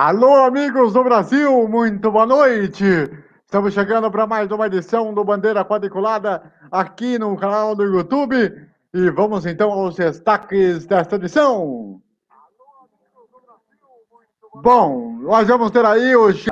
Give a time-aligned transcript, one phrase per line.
[0.00, 2.84] Alô, amigos do Brasil, muito boa noite.
[3.44, 8.64] Estamos chegando para mais uma edição do Bandeira Quadriculada aqui no canal do YouTube.
[8.94, 12.00] E vamos então aos destaques desta edição.
[14.62, 16.48] Bom, nós vamos ter aí hoje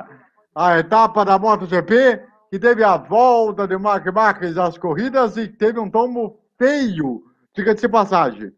[0.53, 5.79] a etapa da MotoGP, que teve a volta de Mark Marques às corridas e teve
[5.79, 7.23] um tombo feio,
[7.55, 8.53] diga-se passagem.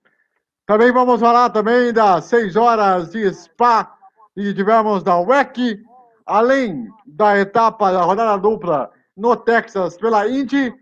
[0.65, 3.98] Também vamos falar também das 6 horas de Spa
[4.39, 5.83] e tivemos da WEC,
[6.25, 10.73] além da etapa da rodada dupla no Texas pela Indy,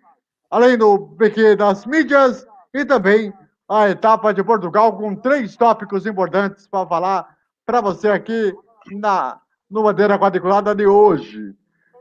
[0.50, 3.32] além do PQ das mídias e também
[3.66, 7.34] a etapa de Portugal com três tópicos importantes para falar
[7.64, 8.54] para você aqui
[8.92, 9.40] na
[9.70, 11.54] no Bandeira Quadriculada de hoje.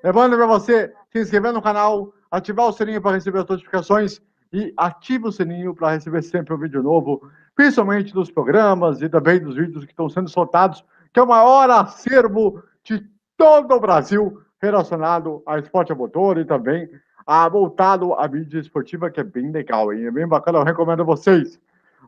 [0.04, 4.74] Lembrando para você se inscrever no canal, ativar o sininho para receber as notificações e
[4.76, 7.22] ative o sininho para receber sempre um vídeo novo,
[7.56, 10.84] principalmente dos programas e também dos vídeos que estão sendo soltados
[11.16, 13.02] que é o maior acervo de
[13.38, 16.90] todo o Brasil relacionado a esporte a motor e também
[17.26, 20.08] a, voltado à mídia esportiva, que é bem legal, hein?
[20.08, 21.58] É bem bacana, eu recomendo a vocês.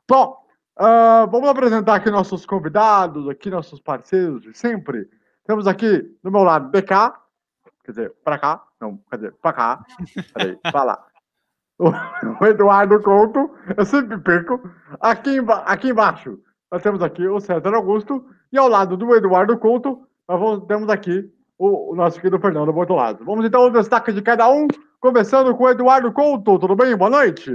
[0.05, 0.38] Bom,
[0.78, 5.09] uh, vamos apresentar aqui nossos convidados, aqui nossos parceiros de sempre.
[5.45, 7.13] Temos aqui do meu lado BK,
[7.85, 9.85] quer dizer, para cá, não, quer dizer, para cá.
[10.33, 11.05] Peraí, para lá.
[11.80, 14.69] O Eduardo Couto, eu sempre perco.
[15.00, 16.38] Aqui, aqui embaixo,
[16.69, 21.30] nós temos aqui o César Augusto e ao lado do Eduardo Couto, nós temos aqui
[21.58, 23.23] o, o nosso querido Fernando Bortolazzo.
[23.23, 24.67] Vamos então ao destaque de cada um,
[25.00, 26.59] começando com o Eduardo Couto.
[26.59, 26.95] Tudo bem?
[26.95, 27.52] Boa noite.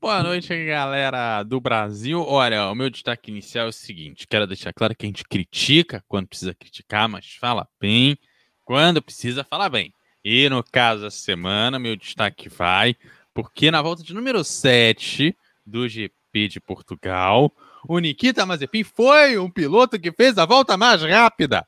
[0.00, 2.20] Boa noite, galera do Brasil.
[2.26, 6.02] Olha, o meu destaque inicial é o seguinte: quero deixar claro que a gente critica
[6.08, 8.18] quando precisa criticar, mas fala bem
[8.64, 9.92] quando precisa falar bem.
[10.24, 12.96] E no caso da semana, meu destaque vai
[13.34, 17.52] porque na volta de número 7 do GP de Portugal,
[17.88, 21.66] o Nikita Mazepin foi um piloto que fez a volta mais rápida.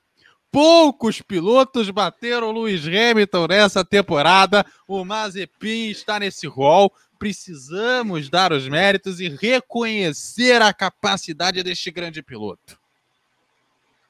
[0.51, 4.65] Poucos pilotos bateram o Lewis Hamilton nessa temporada.
[4.87, 6.93] O Mazepin está nesse rol.
[7.19, 12.79] Precisamos dar os méritos e reconhecer a capacidade deste grande piloto.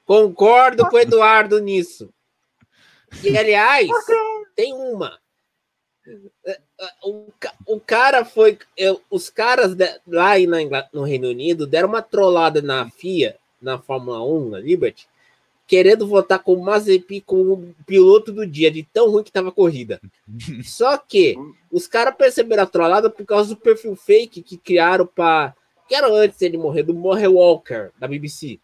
[0.05, 2.13] Concordo com o Eduardo nisso.
[3.23, 3.89] E, aliás,
[4.55, 5.19] tem uma.
[7.03, 7.27] O,
[7.67, 8.59] o cara foi.
[8.77, 13.79] Eu, os caras de, lá na, no Reino Unido deram uma trollada na FIA, na
[13.79, 15.09] Fórmula 1, na Liberty,
[15.67, 19.49] querendo votar com o Mazepin como o piloto do dia, de tão ruim que estava
[19.49, 20.01] a corrida.
[20.63, 21.37] Só que
[21.73, 25.55] os caras perceberam a trollada por causa do perfil fake que criaram para.
[25.89, 28.59] Que era antes ele morrer, do Morre Walker, da BBC.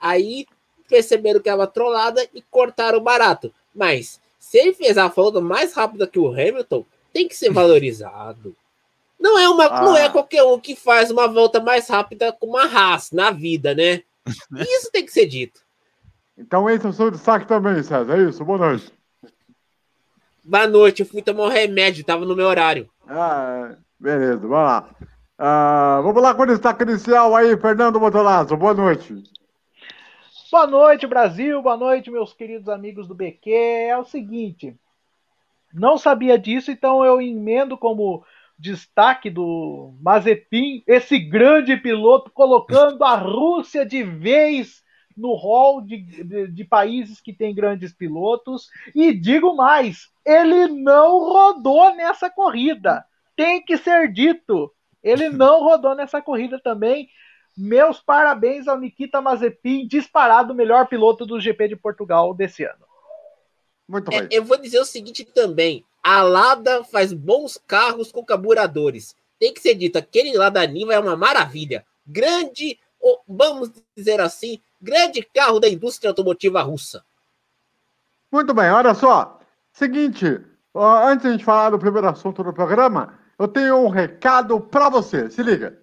[0.00, 0.46] Aí
[0.88, 3.52] perceberam que era trollada e cortaram barato.
[3.74, 6.82] Mas se ele fez a volta mais rápida que o Hamilton,
[7.12, 8.56] tem que ser valorizado.
[9.20, 9.82] Não é, uma, ah.
[9.82, 13.74] não é qualquer um que faz uma volta mais rápida com uma raça na vida,
[13.74, 14.02] né?
[14.56, 15.60] Isso tem que ser dito.
[16.34, 18.16] Então esse é o seu destaque também, César.
[18.16, 18.90] É isso, boa noite.
[20.42, 22.88] Boa noite, eu fui tomar um remédio, tava no meu horário.
[23.06, 24.88] Ah, beleza, vamos lá.
[25.36, 28.56] Ah, vamos lá com o destaque inicial aí, Fernando Motolazzo.
[28.56, 29.12] Boa noite.
[30.50, 31.60] Boa noite, Brasil.
[31.60, 33.50] Boa noite, meus queridos amigos do BQ.
[33.50, 34.74] É o seguinte,
[35.74, 38.24] não sabia disso, então eu emendo como
[38.58, 44.82] destaque do Mazepin esse grande piloto colocando a Rússia de vez
[45.14, 48.70] no hall de, de, de, países que tem grandes pilotos.
[48.94, 53.04] E digo mais, ele não rodou nessa corrida.
[53.36, 54.72] Tem que ser dito.
[55.02, 57.06] Ele não rodou nessa corrida também.
[57.58, 62.86] Meus parabéns ao Nikita Mazepin, disparado o melhor piloto do GP de Portugal desse ano.
[63.88, 64.20] Muito bem.
[64.20, 69.16] É, eu vou dizer o seguinte também: a Lada faz bons carros com carburadores.
[69.40, 71.84] Tem que ser dito, aquele lá da Niva é uma maravilha.
[72.06, 72.78] Grande,
[73.26, 77.04] vamos dizer assim, grande carro da indústria automotiva russa.
[78.30, 79.40] Muito bem, olha só.
[79.72, 80.44] Seguinte,
[80.74, 84.88] antes de a gente falar do primeiro assunto do programa, eu tenho um recado para
[84.88, 85.30] você.
[85.30, 85.80] Se liga.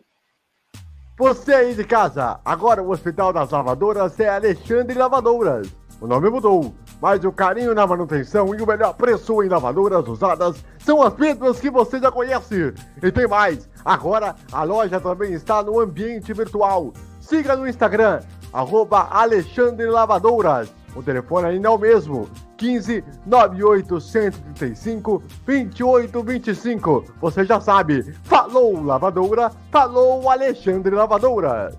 [1.17, 5.73] Você aí de casa, agora o Hospital das Lavadoras é Alexandre Lavadoras.
[6.01, 10.61] O nome mudou, mas o carinho na manutenção e o melhor preço em lavadoras usadas
[10.77, 12.73] são as mesmas que você já conhece.
[13.01, 16.91] E tem mais, agora a loja também está no ambiente virtual.
[17.21, 18.19] Siga no Instagram,
[18.51, 20.69] arroba Alexandre Lavadoras.
[20.95, 27.05] O telefone ainda é o mesmo, 15 98 135 28 25.
[27.19, 31.77] Você já sabe, falou lavadora, falou Alexandre Lavadora.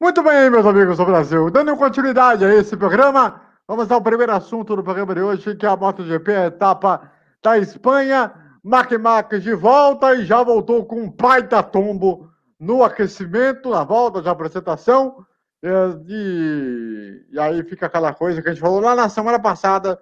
[0.00, 1.50] Muito bem, meus amigos do Brasil.
[1.50, 5.68] Dando continuidade a esse programa, vamos ao primeiro assunto do programa de hoje, que é
[5.68, 7.10] a MotoGP, a etapa
[7.42, 8.32] da Espanha,
[8.62, 14.20] Mac Mac de volta e já voltou com um baita tombo no aquecimento, na volta
[14.20, 15.24] de apresentação.
[15.62, 20.00] E, e aí fica aquela coisa que a gente falou lá na semana passada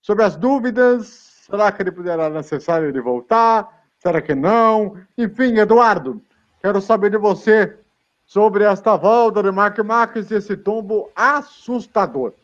[0.00, 1.46] sobre as dúvidas.
[1.48, 3.68] Será que ele poderá necessário ele voltar?
[3.98, 4.96] Será que não?
[5.16, 6.22] Enfim, Eduardo,
[6.60, 7.78] quero saber de você
[8.24, 12.34] sobre esta volta de Mark Marques e esse tombo assustador.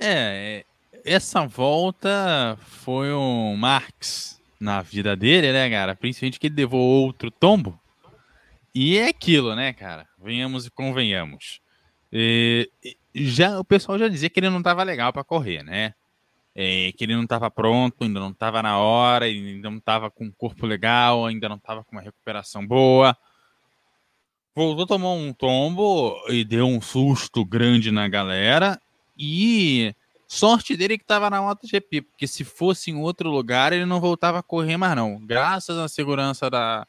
[0.00, 0.64] É,
[1.04, 4.33] essa volta foi um Marx
[4.64, 5.94] na vida dele, né, cara?
[5.94, 7.78] Principalmente que ele levou outro tombo.
[8.74, 10.08] E é aquilo, né, cara?
[10.18, 11.60] Venhamos e convenhamos.
[12.12, 12.68] E,
[13.14, 15.94] já, o pessoal já dizia que ele não estava legal para correr, né?
[16.56, 20.24] É, que ele não estava pronto, ainda não estava na hora, ainda não estava com
[20.24, 23.16] um corpo legal, ainda não estava com uma recuperação boa.
[24.54, 28.80] Voltou, tomou um tombo e deu um susto grande na galera.
[29.16, 29.94] E
[30.34, 34.40] sorte dele que estava na MotoGP, porque se fosse em outro lugar, ele não voltava
[34.40, 35.24] a correr mais, não.
[35.24, 36.86] Graças à segurança da,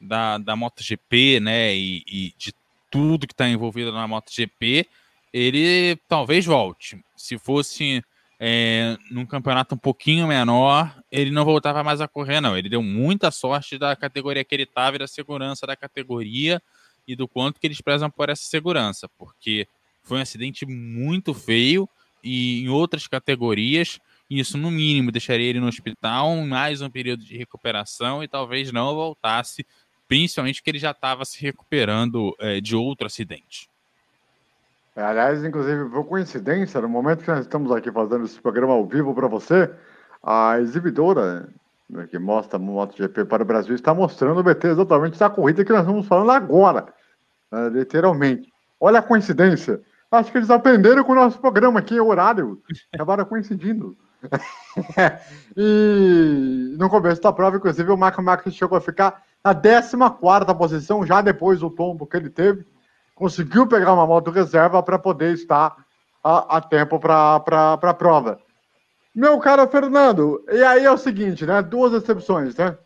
[0.00, 2.52] da, da MotoGP, né, e, e de
[2.90, 4.88] tudo que está envolvido na MotoGP,
[5.32, 7.02] ele talvez volte.
[7.16, 8.02] Se fosse
[8.40, 12.56] é, num campeonato um pouquinho menor, ele não voltava mais a correr, não.
[12.56, 16.60] Ele deu muita sorte da categoria que ele estava e da segurança da categoria
[17.06, 19.68] e do quanto que eles prezam por essa segurança, porque
[20.02, 21.88] foi um acidente muito feio
[22.22, 24.00] e em outras categorias
[24.30, 28.94] isso no mínimo deixaria ele no hospital mais um período de recuperação e talvez não
[28.94, 29.64] voltasse
[30.06, 33.70] principalmente porque ele já estava se recuperando é, de outro acidente.
[34.96, 39.14] Aliás, inclusive, por coincidência, no momento que nós estamos aqui fazendo esse programa ao vivo
[39.14, 39.70] para você,
[40.22, 41.48] a exibidora
[41.88, 45.70] né, que mostra MotoGP para o Brasil está mostrando o BT exatamente da corrida que
[45.70, 46.92] nós estamos falando agora,
[47.52, 48.52] né, literalmente.
[48.80, 49.80] Olha a coincidência.
[50.10, 52.62] Acho que eles aprenderam com o nosso programa aqui, o horário.
[52.92, 53.96] Acabaram coincidindo.
[55.56, 59.96] e no começo da prova, inclusive, o Marco Marques chegou a ficar na 14
[60.56, 62.66] posição, já depois do tombo que ele teve,
[63.14, 65.76] conseguiu pegar uma moto reserva para poder estar
[66.24, 68.40] a, a tempo para a prova.
[69.14, 71.60] Meu caro Fernando, e aí é o seguinte, né?
[71.62, 72.76] Duas exceções, né?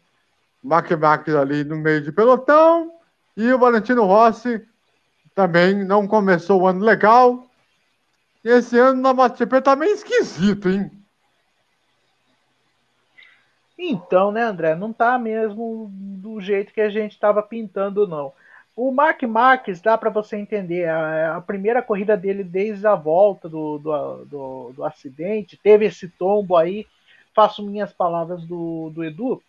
[0.63, 2.93] Mac Mac ali no meio de pelotão
[3.37, 4.65] e o Valentino Rossi
[5.35, 7.47] também não começou o ano legal.
[8.45, 10.91] E esse ano na MotoGP tá meio esquisito, hein?
[13.79, 18.33] Então, né, André, não tá mesmo do jeito que a gente estava pintando, não.
[18.77, 23.49] O Mark Marques, dá para você entender, a, a, primeira corrida dele desde a volta
[23.49, 26.87] do, do, do, do, acidente, teve esse tombo aí,
[27.35, 29.43] faço minhas palavras do, do Edu.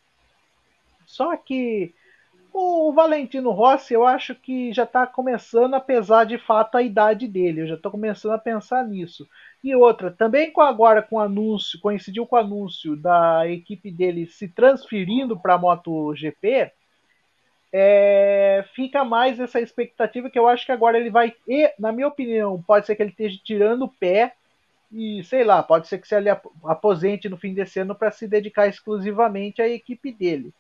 [1.06, 1.94] Só que
[2.54, 7.28] o Valentino Rossi, eu acho que já está começando a pesar de fato a idade
[7.28, 9.28] dele, eu já estou começando a pensar nisso.
[9.64, 14.28] E outra, também com agora com o anúncio, coincidiu com o anúncio da equipe dele
[14.28, 16.72] se transferindo para a MotoGP,
[17.76, 22.08] é, fica mais essa expectativa que eu acho que agora ele vai, e, na minha
[22.08, 24.34] opinião, pode ser que ele esteja tirando o pé
[24.92, 28.28] e sei lá, pode ser que se ele aposente no fim desse ano para se
[28.28, 30.54] dedicar exclusivamente à equipe dele.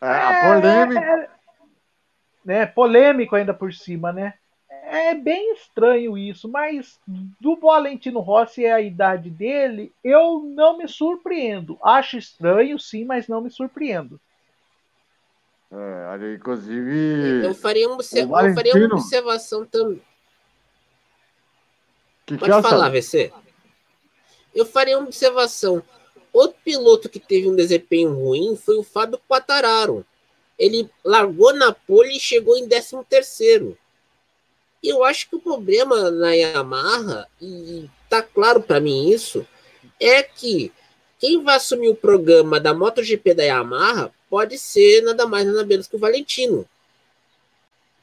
[0.00, 1.04] É, é polêmico.
[1.04, 1.28] É,
[2.44, 4.34] né, polêmico ainda por cima, né?
[4.88, 10.88] é bem estranho isso, mas do Valentino Rossi é a idade dele, eu não me
[10.88, 11.78] surpreendo.
[11.82, 14.18] Acho estranho, sim, mas não me surpreendo.
[15.70, 17.44] É, inclusive.
[17.44, 20.00] Eu faria, uma, eu faria uma observação também.
[22.24, 23.32] Que Pode que falar, VC.
[24.54, 25.82] Eu faria uma observação.
[26.38, 30.04] Outro piloto que teve um desempenho ruim foi o Fábio Quattararo.
[30.58, 33.76] Ele largou na pole e chegou em 13 terceiro
[34.82, 39.46] e eu acho que o problema na Yamaha, e tá claro para mim isso,
[40.00, 40.72] é que
[41.18, 45.88] quem vai assumir o programa da MotoGP da Yamaha pode ser nada mais nada menos
[45.88, 46.64] que o Valentino.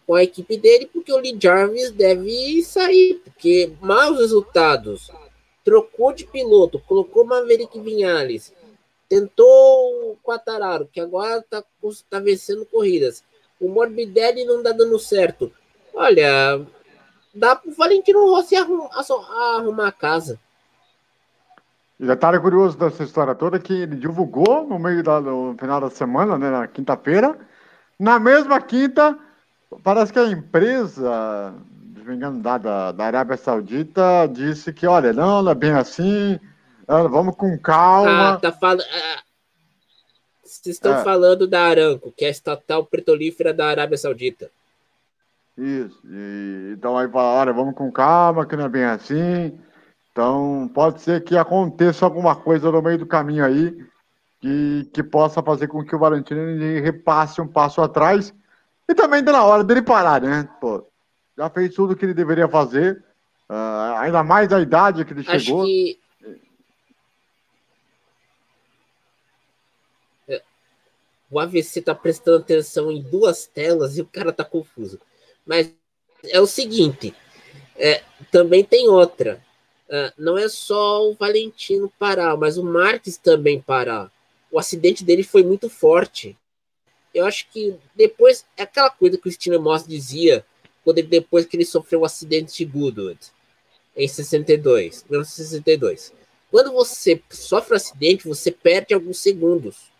[0.05, 5.09] Com a equipe dele, porque o Lee Jarvis deve sair, porque maus resultados.
[5.65, 8.53] Trocou de piloto, colocou Maverick Vinhales,
[9.09, 11.61] tentou o Quattararo, que agora tá,
[12.09, 13.23] tá vencendo corridas.
[13.59, 15.51] O Morbidelli não tá dando certo.
[15.93, 16.65] Olha,
[17.33, 18.89] dá pro Valentino Rossi arrumar,
[19.57, 20.39] arrumar a casa.
[21.99, 25.89] E detalhe curioso dessa história toda que ele divulgou no meio da, no final da
[25.89, 27.37] semana, né, na quinta-feira.
[27.97, 29.17] Na mesma quinta,
[29.81, 31.55] parece que a empresa,
[32.05, 35.71] se me engano, da, da, da Arábia Saudita, disse que, olha, não, não é bem
[35.71, 36.39] assim,
[36.87, 38.33] vamos com calma.
[38.33, 38.83] Ah, tá falando.
[38.83, 39.23] Ah,
[40.43, 41.03] vocês estão é.
[41.03, 44.51] falando da Aranco, que é a estatal petrolífera da Arábia Saudita.
[45.57, 45.99] Isso.
[46.05, 49.57] E, então aí fala, olha, vamos com calma, que não é bem assim.
[50.11, 53.75] Então pode ser que aconteça alguma coisa no meio do caminho aí
[54.39, 56.39] que, que possa fazer com que o Valentino
[56.83, 58.31] repasse um passo atrás.
[58.87, 60.47] E também está na hora dele parar, né?
[60.61, 60.85] Pô,
[61.37, 63.03] já fez tudo o que ele deveria fazer,
[63.49, 65.65] uh, ainda mais a idade que ele Acho chegou.
[65.65, 65.99] que
[71.35, 74.99] o AVC tá prestando atenção em duas telas e o cara tá confuso.
[75.45, 75.69] Mas
[76.23, 77.13] é o seguinte,
[77.75, 79.43] é, também tem outra.
[79.89, 84.09] É, não é só o Valentino parar, mas o Marques também parar.
[84.49, 86.37] O acidente dele foi muito forte.
[87.13, 90.45] Eu acho que depois é aquela coisa que o Steve Moss dizia
[90.85, 93.19] quando ele, depois que ele sofreu o acidente de Goodwood
[93.97, 96.13] em 62, 1962.
[96.51, 99.91] Quando você sofre um acidente, você perde alguns segundos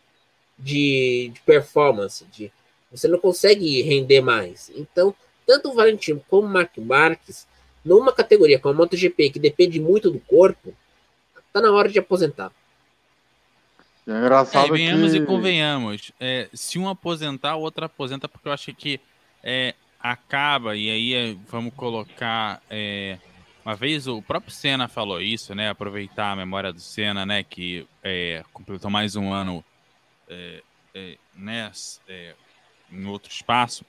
[0.58, 2.51] de, de performance, de
[2.92, 4.72] você não consegue render mais.
[4.75, 5.13] Então,
[5.46, 7.48] tanto o Valentino como o Mark Marques,
[7.84, 10.74] numa categoria como a MotoGP, que depende muito do corpo,
[11.51, 12.51] tá na hora de aposentar.
[14.08, 15.18] É engraçado É, e venhamos que...
[15.18, 16.12] e convenhamos.
[16.20, 19.00] É, se um aposentar, o outro aposenta, porque eu acho que
[19.44, 19.74] é,
[20.12, 22.62] acaba, e aí é, vamos colocar.
[22.69, 23.17] é,
[23.65, 25.69] uma vez o próprio Senna falou isso, né?
[25.69, 27.41] Aproveitar a memória do Senna, né?
[27.43, 29.65] Que é, completou mais um ano
[30.29, 30.62] é,
[30.93, 31.71] é, né,
[32.91, 33.83] em outro espaço.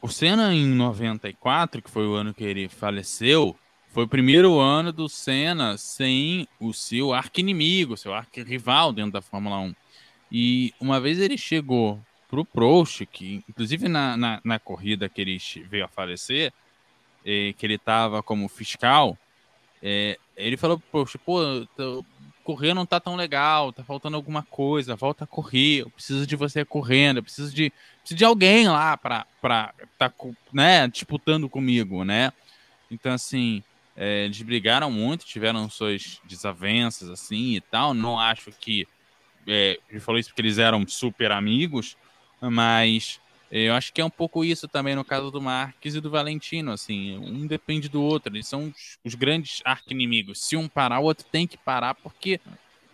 [0.00, 3.56] O Senna em 94, que foi o ano que ele faleceu,
[3.88, 9.58] foi o primeiro ano do Senna sem o seu arqui-inimigo, seu arqui-rival dentro da Fórmula
[9.58, 9.74] 1.
[10.30, 15.38] E uma vez ele chegou pro Prost, que inclusive na, na, na corrida que ele
[15.68, 16.52] veio a falecer,
[17.24, 19.16] eh, que ele estava como fiscal,
[19.82, 21.40] eh, ele falou pro Prost, pô,
[21.76, 22.04] tô-
[22.44, 26.34] correr não tá tão legal, tá faltando alguma coisa, volta a correr, eu preciso de
[26.34, 27.70] você correndo, eu preciso de,
[28.00, 30.10] preciso de alguém lá pra, pra tá,
[30.52, 32.32] né, disputando comigo, né?
[32.90, 33.62] Então, assim,
[33.94, 38.86] é, eles brigaram muito, tiveram suas desavenças, assim, e tal, não acho que,
[39.46, 41.96] é, ele falou isso porque eles eram super amigos,
[42.40, 46.00] mas é, eu acho que é um pouco isso também no caso do Marques e
[46.00, 50.40] do Valentino, assim, um depende do outro, eles são os, os grandes arqui-inimigos.
[50.40, 52.40] Se um parar, o outro tem que parar, porque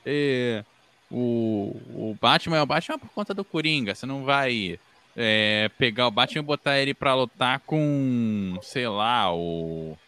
[0.06, 0.64] é,
[1.10, 4.78] o, o Batman é o Batman por conta do Coringa, você não vai
[5.16, 9.98] é, pegar o Batman e botar ele pra lutar com, sei lá, o,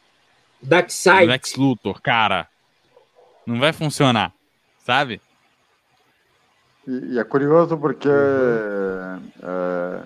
[0.63, 2.49] o Darkseid, Lex Luthor, cara.
[3.45, 4.33] Não vai funcionar,
[4.85, 5.21] sabe?
[6.87, 10.01] E, e é curioso porque é,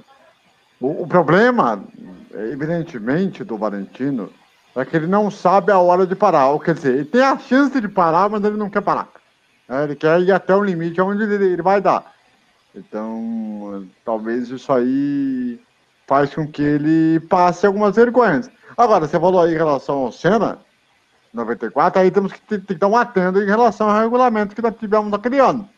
[0.80, 1.82] o, o problema,
[2.34, 4.30] evidentemente, do Valentino
[4.74, 6.48] é que ele não sabe a hora de parar.
[6.48, 9.08] Ou quer dizer, ele tem a chance de parar, mas ele não quer parar.
[9.68, 12.12] É, ele quer ir até o limite onde ele, ele vai dar.
[12.74, 15.60] Então, talvez isso aí
[16.06, 18.50] faz com que ele passe algumas vergonhas.
[18.76, 20.58] Agora, você falou aí em relação ao Senna,
[21.32, 24.62] 94, aí temos que, ter- tem que dar um atento em relação ao regulamento que
[24.62, 25.68] nós tivemos naquele ano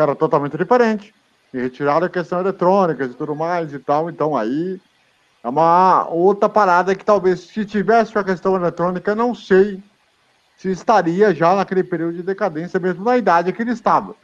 [0.00, 1.14] que era totalmente diferente.
[1.52, 4.08] E retiraram a questão eletrônica e tudo mais e tal.
[4.08, 4.80] Então aí
[5.44, 9.82] é uma outra parada que talvez se tivesse a questão eletrônica, não sei
[10.56, 14.14] se estaria já naquele período de decadência, mesmo na idade que ele estava.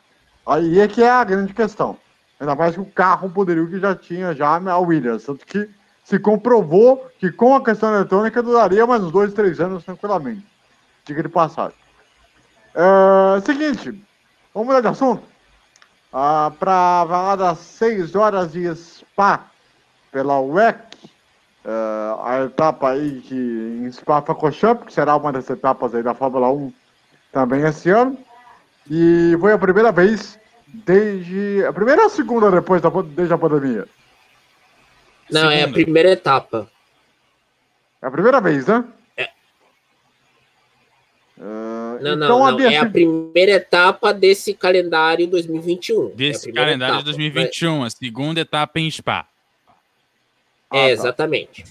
[0.46, 1.96] Aí é que é a grande questão.
[2.38, 5.24] Ainda mais que o carro, poderio que já tinha já a Williams.
[5.24, 5.68] Tanto que
[6.04, 10.46] se comprovou que com a questão eletrônica duraria mais uns dois, três anos tranquilamente.
[11.04, 11.76] Diga de passagem.
[12.74, 14.04] É, seguinte,
[14.52, 15.35] vamos mudar de assunto?
[16.18, 19.50] Ah, para falar das 6 horas de Spa
[20.10, 20.78] pela WEC,
[21.62, 26.50] ah, a etapa aí que em Spa-Francorchamps, que será uma das etapas aí da Fórmula
[26.50, 26.72] 1
[27.30, 28.16] também esse ano.
[28.90, 31.62] E foi a primeira vez desde.
[31.68, 33.86] A primeira ou a segunda depois da, desde a pandemia?
[35.30, 35.72] não, é a Segunda.
[35.74, 36.66] primeira etapa.
[38.00, 38.84] É a primeira vez, né?
[39.18, 39.28] É.
[41.38, 42.60] Ah, Não, então não, não.
[42.70, 46.08] É a primeira etapa desse calendário 2021.
[46.10, 47.16] É Desse primeira calendário de etapa.
[47.16, 49.26] 2021, a segunda etapa em Spa.
[50.70, 50.92] Ah, É, tá.
[50.92, 51.64] exatamente.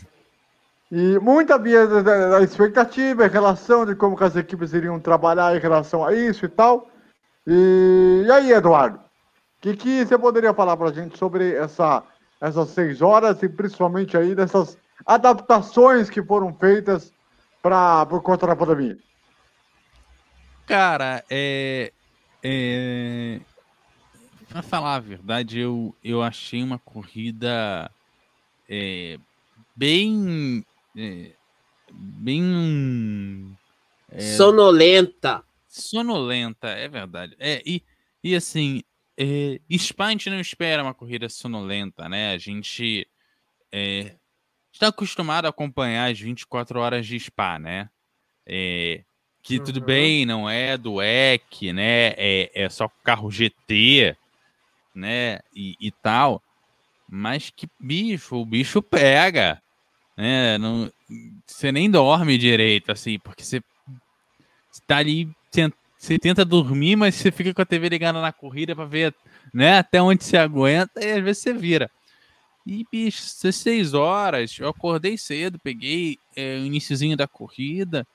[0.91, 5.00] E muita havia da, da- da expectativa em relação de como que as equipes iriam
[5.00, 6.89] trabalhar em relação a isso e tal.
[7.46, 9.01] E, e aí, Eduardo, o
[9.62, 12.03] que, que você poderia falar para a gente sobre essa,
[12.39, 17.12] essas seis horas e principalmente aí dessas adaptações que foram feitas
[17.62, 18.98] pra, por conta da pandemia?
[20.65, 21.91] Cara, é.
[22.43, 23.39] é...
[24.50, 27.91] Pra falar a verdade, eu, eu achei uma corrida
[28.69, 29.17] é,
[29.75, 30.65] bem.
[30.95, 31.34] é,
[31.91, 33.57] bem.
[34.10, 35.43] é, Sonolenta.
[35.67, 37.36] sonolenta, é verdade.
[37.38, 37.84] É, e,
[38.24, 38.81] e assim,
[39.17, 42.34] é, Spa a gente não espera uma corrida sonolenta, né?
[42.34, 43.07] A gente
[43.72, 44.15] é,
[44.72, 47.89] está acostumado a acompanhar as 24 horas de Spa, né?
[48.45, 49.03] É,
[49.46, 49.86] que tudo Uhum.
[49.86, 52.14] bem, não é do EC, né?
[52.18, 54.18] É, é só carro GT,
[54.94, 55.40] né?
[55.56, 56.42] E, e tal.
[57.08, 59.62] Mas que bicho, o bicho pega,
[60.18, 60.58] né?
[60.58, 60.92] Não,
[61.46, 63.62] você nem dorme direito, assim, porque você,
[64.72, 65.30] você tá ali,
[65.96, 69.14] você tenta dormir, mas você fica com a TV ligada na corrida pra ver,
[69.54, 69.78] né?
[69.78, 71.92] Até onde você aguenta e às vezes você vira.
[72.66, 78.08] E, bicho, 16 horas, eu acordei cedo, peguei é, o iniciozinho da corrida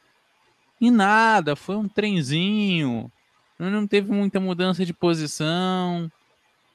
[0.80, 3.10] e nada, foi um trenzinho,
[3.58, 6.10] não teve muita mudança de posição,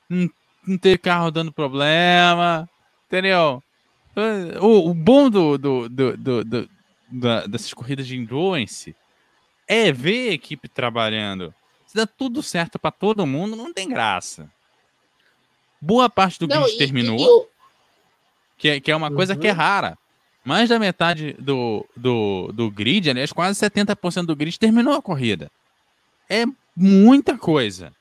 [0.09, 0.29] não,
[0.67, 2.69] não teve carro dando problema,
[3.07, 3.61] entendeu?
[4.61, 6.69] O, o bom do, do, do, do- do-
[7.11, 8.95] da- dessas corridas de endurance
[9.67, 11.53] é ver a equipe trabalhando.
[11.87, 14.49] Se dá tudo certo pra todo mundo, não tem graça.
[15.81, 17.47] Boa parte do Não, grid e- terminou e o-
[18.57, 19.39] que é, que é uma coisa Uhum.
[19.39, 19.97] que é rara.
[20.45, 25.51] Mais da metade do, do, do grid, aliás, quase 70% do grid terminou a corrida.
[26.29, 27.91] É muita coisa.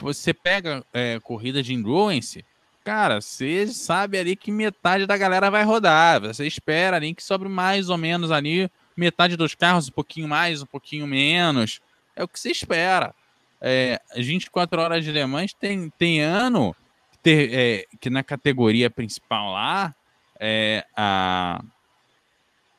[0.00, 2.44] Você pega é, corrida de endurance,
[2.82, 6.20] cara, você sabe ali que metade da galera vai rodar.
[6.20, 10.62] Você espera ali que sobre mais ou menos ali metade dos carros, um pouquinho mais,
[10.62, 11.80] um pouquinho menos.
[12.16, 13.14] É o que você espera.
[13.60, 16.74] É, as 24 horas de Le Mans tem, tem ano
[17.22, 19.94] ter, é, que na categoria principal lá,
[20.44, 21.62] é, a...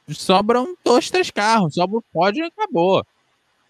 [0.09, 3.05] sobram dois, três carros, sobra o pódio e acabou.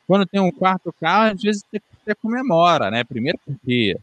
[0.08, 3.04] Quando tem um quarto carro, às vezes você, comemora, né?
[3.04, 3.96] Primeiro porque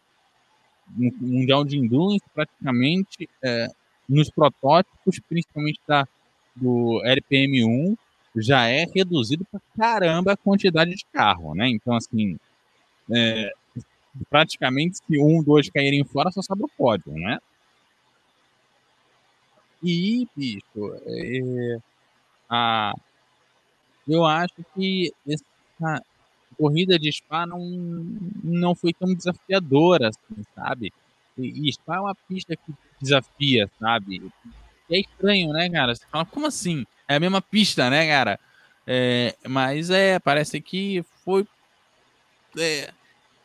[0.97, 3.69] no Mundial de Endurance, praticamente, é,
[4.09, 6.07] nos protótipos, principalmente da,
[6.55, 7.97] do LPM1,
[8.37, 11.69] já é reduzido para caramba a quantidade de carro, né?
[11.69, 12.39] Então, assim,
[13.11, 13.53] é,
[14.29, 17.39] praticamente se um, dois caírem fora, só sobra o pódio, né?
[19.83, 21.79] E, bicho, é,
[22.49, 22.93] a,
[24.07, 26.03] eu acho que essa
[26.59, 27.61] corrida de Spa não,
[28.43, 30.93] não foi tão desafiadora, assim, sabe?
[31.39, 34.31] E, e Spa é uma pista que desafia, sabe?
[34.89, 35.95] E é estranho, né, cara?
[35.95, 36.85] Você fala, como assim?
[37.09, 38.39] É a mesma pista, né, cara?
[38.87, 41.47] É, mas é, parece que foi.
[42.59, 42.93] é,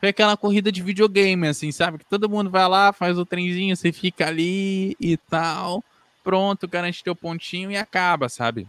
[0.00, 1.98] foi aquela corrida de videogame, assim, sabe?
[1.98, 5.82] Que todo mundo vai lá, faz o trenzinho, você fica ali e tal.
[6.26, 8.66] Pronto, garante teu pontinho e acaba, sabe?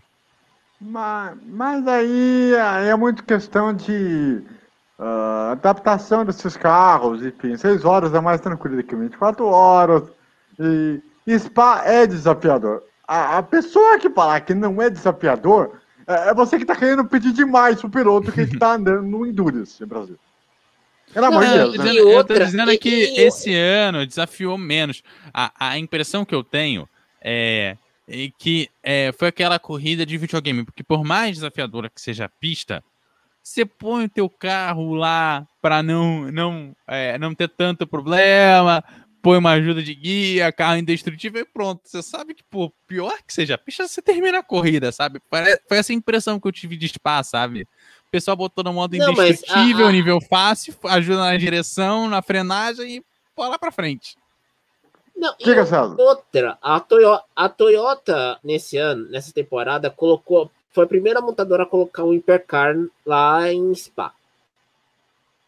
[0.79, 4.43] Mas, mas aí aí é muito questão de
[4.99, 10.03] ah, adaptação desses carros, enfim, 6 horas é mais tranquilo do que 24 horas.
[10.59, 12.83] E, e Spa é desafiador.
[13.07, 17.05] A, a pessoa que falar que não é desafiador é, é você que tá querendo
[17.05, 20.19] pedir demais pro piloto que está andando no Endurance no Brasil.
[21.11, 21.83] Pelo amor de Deus, tô né?
[21.85, 25.01] dizendo, eu tô outra, dizendo e- que e- esse ano desafiou menos.
[25.33, 26.87] A, a impressão que eu tenho
[27.29, 32.25] é, é que é, foi aquela corrida de videogame, porque por mais desafiadora que seja
[32.25, 32.81] a pista,
[33.43, 38.81] você põe o teu carro lá para não, não, é, não ter tanto problema,
[39.21, 41.81] põe uma ajuda de guia, carro indestrutível e pronto.
[41.83, 45.19] Você sabe que, por pior que seja a pista, você termina a corrida, sabe?
[45.67, 47.63] Foi essa impressão que eu tive de Spa, sabe?
[48.07, 52.21] O pessoal botou no modo Não, a- indestrutível, a- nível fácil, ajuda na direção, na
[52.21, 53.03] frenagem e
[53.35, 54.15] bola pra frente.
[55.17, 55.36] Não,
[55.97, 60.51] outra, a Toyota, a Toyota, nesse ano, nessa temporada, colocou.
[60.71, 64.13] Foi a primeira montadora a colocar um Hypercar lá em Spa.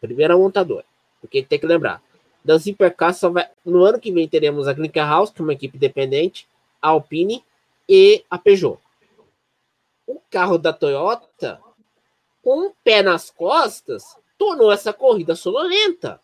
[0.00, 0.84] Primeira montadora.
[1.20, 2.02] Porque tem que lembrar.
[2.44, 3.48] Das Hypercars só vai.
[3.64, 6.48] No ano que vem teremos a Glickenhaus, que é uma equipe independente,
[6.82, 7.44] a Alpine
[7.88, 8.78] e a Peugeot.
[10.04, 11.60] O carro da Toyota,
[12.42, 16.20] com um pé nas costas, tornou essa corrida sonolenta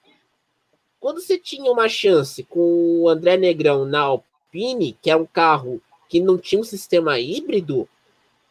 [1.00, 5.80] quando você tinha uma chance com o André Negrão na Alpine, que é um carro
[6.08, 7.88] que não tinha um sistema híbrido,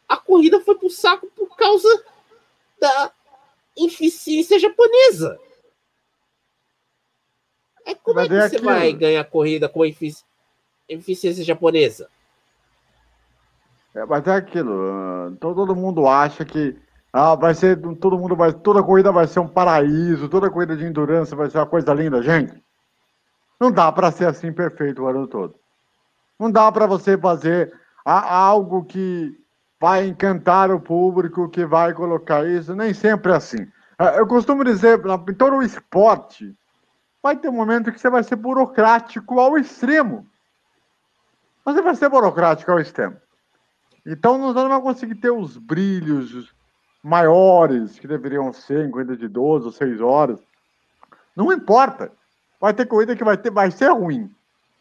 [0.08, 1.88] a corrida foi pro saco por causa
[2.80, 3.10] da
[3.76, 5.38] eficiência japonesa.
[7.84, 8.64] É como Mas é que é você aquilo.
[8.70, 10.24] vai ganhar corrida com efici-
[10.88, 12.08] eficiência japonesa?
[13.94, 16.76] É, mas é aquilo, ah, todo mundo acha que
[17.16, 20.84] ah, vai ser, todo mundo vai, toda corrida vai ser um paraíso, toda corrida de
[20.84, 22.62] endurance vai ser uma coisa linda, gente.
[23.58, 25.54] Não dá para ser assim perfeito o ano todo.
[26.38, 27.72] Não dá para você fazer
[28.04, 29.34] algo que
[29.80, 33.66] vai encantar o público, que vai colocar isso, nem sempre é assim.
[33.98, 36.54] Ah, Eu costumo dizer, em todo o esporte,
[37.22, 40.26] vai ter um momento que você vai ser burocrático ao extremo.
[41.64, 43.16] Você vai ser burocrático ao extremo.
[44.04, 46.54] Então nós não vamos conseguir ter os brilhos
[47.06, 50.40] maiores que deveriam ser em corrida de 12 ou 6 horas.
[51.36, 52.10] Não importa.
[52.60, 54.28] Vai ter corrida que vai, ter, vai ser ruim.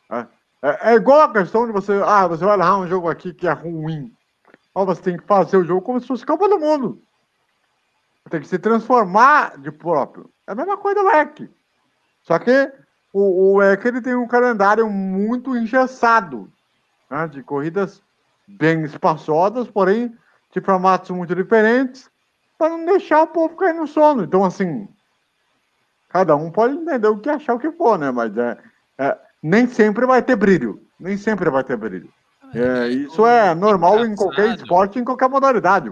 [0.09, 0.27] né?
[0.59, 3.47] É, é igual a questão de você, ah, você vai narrar um jogo aqui que
[3.47, 4.11] é ruim.
[4.73, 6.99] Mas você tem que fazer o jogo como se fosse Copa do Mundo.
[8.31, 10.27] tem que se transformar de próprio.
[10.47, 11.47] É a mesma coisa do EC.
[12.23, 12.73] Só que
[13.13, 16.51] o, o EC ele tem um calendário muito engessado,
[17.07, 18.01] né, de corridas
[18.47, 20.11] bem espaçosas, porém
[20.51, 22.09] de formatos muito diferentes,
[22.57, 24.23] para não deixar o povo cair no sono.
[24.23, 24.87] Então, assim,
[26.09, 28.11] cada um pode entender o que achar o que for, né?
[28.11, 28.57] Mas é,
[28.97, 30.81] é nem sempre vai ter brilho.
[30.99, 32.09] Nem sempre vai ter brilho.
[32.53, 35.91] É, isso é normal em qualquer esporte, em qualquer modalidade.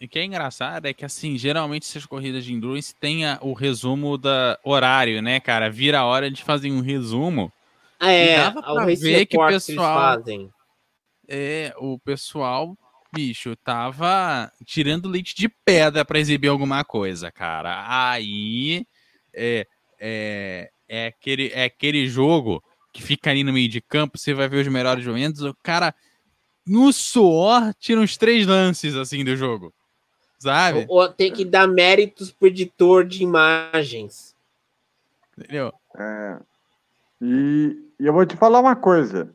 [0.00, 3.52] E o que é engraçado é que, assim, geralmente essas corridas de endurance tem o
[3.52, 5.70] resumo da horário, né, cara?
[5.70, 7.52] Vira a hora de fazer um resumo.
[8.00, 10.14] É, dava pra ver que o pessoal.
[10.14, 10.50] Fazem.
[11.28, 12.76] É, o pessoal,
[13.12, 17.84] bicho, tava tirando leite de pedra para exibir alguma coisa, cara.
[17.86, 18.86] Aí
[19.32, 19.66] é,
[19.98, 24.48] é, é, aquele, é aquele jogo que fica ali no meio de campo, você vai
[24.48, 25.94] ver os melhores momentos, o cara
[26.66, 29.72] no suor tira uns três lances assim do jogo.
[30.38, 30.86] Sabe?
[30.88, 34.36] Ou tem que dar méritos pro editor de imagens.
[35.36, 35.72] Entendeu?
[35.96, 36.38] É.
[37.20, 39.34] E, e, eu vou te falar uma coisa.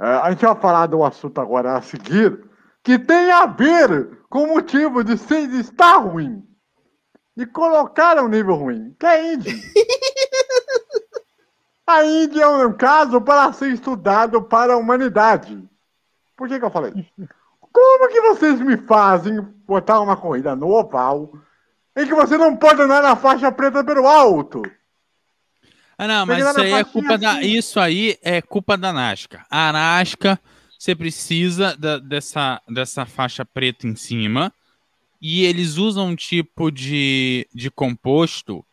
[0.00, 2.44] É, a gente vai falar do assunto agora a seguir,
[2.82, 6.46] que tem a ver com o motivo de, de estar ruim.
[7.36, 9.62] E colocar um nível ruim, que é a Indy.
[11.86, 15.62] a Indy é um caso para ser estudado para a humanidade.
[16.36, 16.92] Por que, que eu falei?
[17.72, 21.32] Como que vocês me fazem botar uma corrida no oval
[21.96, 24.62] em que você não pode andar na faixa preta pelo alto?
[25.96, 27.24] Ah, não, mas isso aí é culpa assim.
[27.24, 27.42] da.
[27.42, 29.46] Isso aí é culpa da NASCAR.
[29.50, 30.40] A NASCAR,
[30.80, 34.50] você precisa da, dessa, dessa faixa preta em cima.
[35.20, 38.64] E eles usam um tipo de, de composto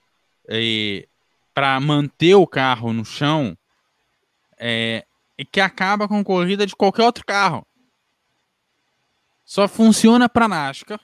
[0.48, 1.06] é,
[1.54, 3.58] para manter o carro no chão
[4.58, 5.06] é,
[5.52, 7.68] que acaba com corrida de qualquer outro carro.
[9.44, 11.02] Só funciona para NASCAR.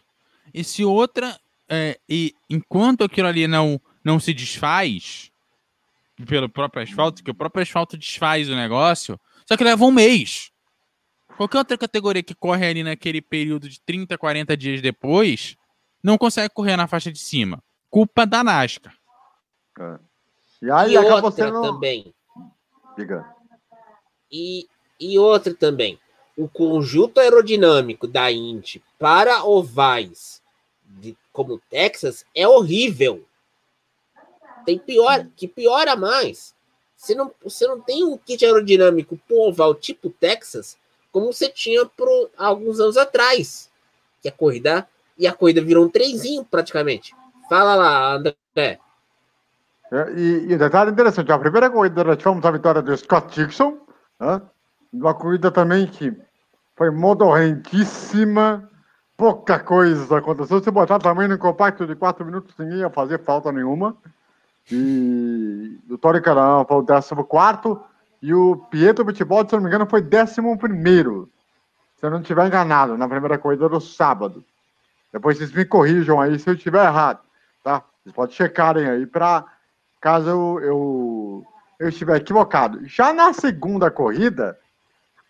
[0.54, 1.38] E se outra.
[1.68, 5.34] É, e enquanto aquilo ali não, não se desfaz
[6.26, 10.53] pelo próprio asfalto, que o próprio asfalto desfaz o negócio, só que leva um mês.
[11.38, 15.58] Qualquer outra categoria que corre ali naquele período de 30, 40 dias depois,
[16.02, 17.64] não consegue correr na faixa de cima.
[17.90, 18.96] Culpa da NASCAR.
[19.80, 20.00] É.
[20.62, 21.62] E aí e outra sendo...
[21.62, 22.14] também.
[22.96, 23.26] Diga.
[24.32, 24.68] E,
[25.00, 26.00] e outra também
[26.38, 30.42] o conjunto aerodinâmico da Indy para ovais
[30.84, 33.24] de, como Texas é horrível.
[34.66, 36.56] Tem pior, que piora mais.
[36.96, 40.78] Você não, você não tem um kit aerodinâmico para oval tipo Texas,
[41.14, 43.70] como você tinha por alguns anos atrás.
[44.22, 47.16] Que a corrida e a corrida virou um trenzinho praticamente.
[47.48, 48.36] Fala lá, André.
[49.92, 53.78] É, e, um detalhe interessante, a primeira corrida nós tivemos a vitória do Scott Dixon,
[54.20, 54.42] né?
[54.92, 56.12] Uma corrida também que
[56.76, 58.68] foi modorrentíssima,
[59.16, 60.64] pouca coisa aconteceu.
[60.64, 63.96] Se botar também no compacto de 4 minutos, ninguém ia fazer falta nenhuma.
[64.72, 67.14] E o Tori Caran foi o 14
[68.24, 70.26] e o Pietro Bitbol, se não me engano, foi 11.
[70.26, 74.44] Se eu não estiver enganado, na primeira corrida do sábado.
[75.12, 77.20] Depois vocês me corrijam aí se eu estiver errado,
[77.64, 77.84] tá?
[78.02, 79.46] Vocês podem checarem aí para
[80.02, 81.48] caso eu, eu,
[81.80, 82.88] eu estiver equivocado.
[82.88, 84.58] Já na segunda corrida,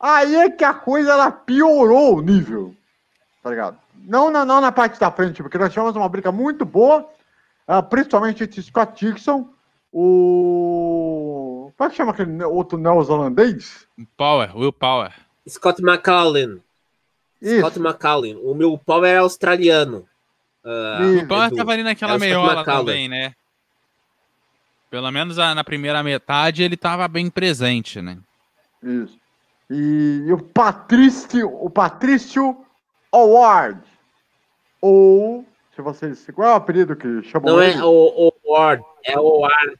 [0.03, 2.75] Aí é que a coisa ela piorou o nível.
[3.41, 3.77] Tá ligado?
[3.95, 7.07] Não, não, não na parte da frente, porque nós tivemos uma briga muito boa,
[7.65, 9.47] uh, principalmente entre Scott Dixon,
[9.93, 11.42] o.
[11.77, 13.87] Como é que chama aquele outro neozelandês?
[14.15, 15.11] Power, Will Power.
[15.47, 16.59] Scott McCallum.
[17.43, 18.39] Scott McCallum.
[18.43, 20.07] O meu Power é australiano.
[20.63, 23.35] Uh, o Power estava ali naquela é meiola também, né?
[24.89, 28.17] Pelo menos na primeira metade ele estava bem presente, né?
[28.81, 29.17] Isso.
[29.69, 32.63] E, e o Patrício, o Patrício
[33.11, 33.81] Award.
[34.79, 36.27] Ou, se vocês.
[36.33, 37.79] Qual é o apelido que chamam Não é ele?
[37.79, 39.79] é o Award, é o Award.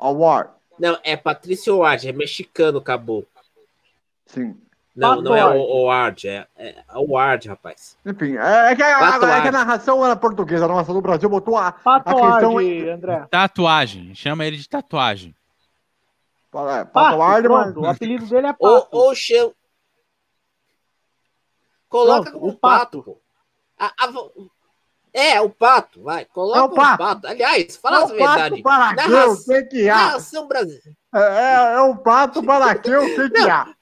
[0.00, 0.50] Award.
[0.78, 3.26] Não, é Patrício Award, é mexicano, acabou.
[4.26, 4.56] Sim.
[4.94, 7.98] Não, não é o Award, é, é Award, rapaz.
[8.06, 11.28] Enfim, é, é, que a, é que a narração era portuguesa, a narração do Brasil
[11.28, 12.58] botou a, a questão.
[12.58, 13.26] André.
[13.28, 15.34] Tatuagem, chama ele de tatuagem.
[16.54, 17.76] É, Pato, Pato mas...
[17.76, 18.88] O apelido dele é Pato.
[18.92, 19.52] Ou, ou chama...
[21.88, 23.02] Coloca Pronto, o Pato.
[23.02, 23.18] pato.
[23.76, 24.12] A, a...
[25.14, 26.24] É, o Pato, vai.
[26.24, 26.94] Coloca é o, pato.
[26.94, 27.26] o Pato.
[27.28, 28.62] Aliás, fala é a verdade.
[28.62, 29.44] Para Narração...
[29.44, 29.94] que, que há?
[29.94, 30.96] Narração brasileira.
[31.14, 33.72] É, é, é o Pato para que o que, que há?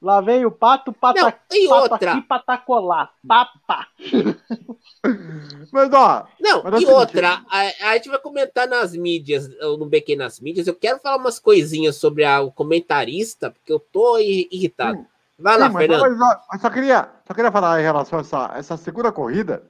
[0.00, 2.12] Lá vem o pato, pata, não, e pato outra.
[2.12, 3.10] aqui, patacolá.
[3.26, 3.88] Papa.
[5.72, 6.26] Mas, ó.
[6.40, 10.66] Não, mas e outra, a, a, gente vai comentar nas mídias, no BQ nas mídias.
[10.66, 15.04] Eu quero falar umas coisinhas sobre a, o comentarista, porque eu tô irritado.
[15.38, 16.00] Vai Sim, lá, Fernando.
[16.00, 19.62] Mas, mas, só, queria, só queria falar em relação a essa, essa segunda corrida.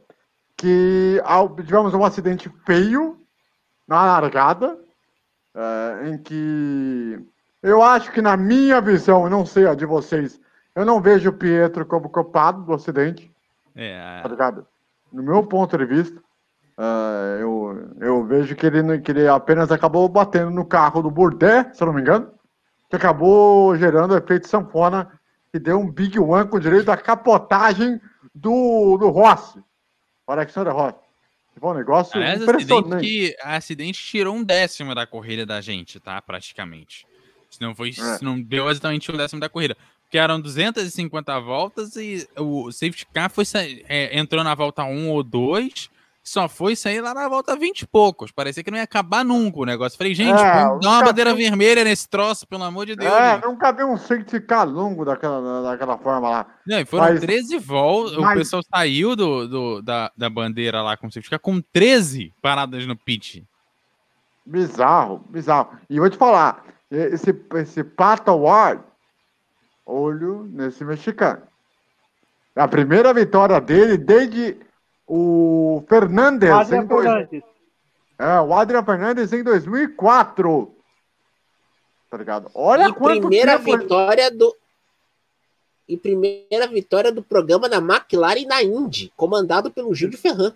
[0.58, 1.22] Que
[1.64, 3.16] tivemos um acidente feio
[3.86, 4.76] na largada,
[5.54, 7.18] é, em que
[7.62, 10.38] eu acho que na minha visão, não sei a de vocês,
[10.74, 13.32] eu não vejo o Pietro como culpado do acidente,
[13.74, 14.66] É, tá ligado?
[15.12, 16.20] No meu ponto de vista,
[16.76, 21.76] é, eu, eu vejo que ele, que ele apenas acabou batendo no carro do Bourdais,
[21.76, 22.30] se eu não me engano,
[22.90, 25.08] que acabou gerando efeito sanfona
[25.54, 28.00] e deu um big one com direito à capotagem
[28.34, 29.62] do, do Rossi,
[30.28, 30.98] o Alexander Rossi.
[31.58, 33.04] Foi um negócio Aliás, acidente impressionante.
[33.04, 36.22] que acidente tirou um décimo da corrida da gente, tá?
[36.22, 37.04] Praticamente.
[37.50, 37.92] Se não foi, É.
[37.92, 39.76] se não deu exatamente um décimo da corrida.
[40.02, 43.44] Porque eram 250 voltas e o safety car foi
[43.88, 45.90] é, entrou na volta 1 ou 2,
[46.28, 48.30] só foi sair lá na volta 20 e poucos.
[48.30, 49.96] Parecia que não ia acabar nunca o negócio.
[49.98, 53.12] Falei, gente, É, dar uma bandeira vi- vermelha nesse troço, pelo amor de Deus.
[53.12, 53.44] É, gente.
[53.46, 56.46] nunca vi um safety car longo daquela, daquela forma lá.
[56.66, 58.16] Não, e foram Mas- 13 voltas.
[58.16, 61.60] O mas- pessoal saiu do, do- da, da bandeira lá com o safety car com
[61.72, 63.44] 13 paradas no pit.
[64.44, 65.76] Bizarro, bizarro.
[65.90, 68.82] E vou te falar, esse, esse Pato Ward,
[69.84, 71.42] olho nesse mexicano.
[72.56, 74.56] É a primeira vitória dele desde
[75.08, 76.50] o Fernandes.
[76.50, 77.42] Adrian em dois- Fernandes.
[78.18, 80.74] É, o Adrian Fernandes em 2004.
[82.10, 82.50] Tá ligado?
[82.54, 84.54] Olha E quanto primeira tempo vitória do.
[85.88, 90.52] E primeira vitória do programa da McLaren na Indy, comandado pelo Gil de Ferran.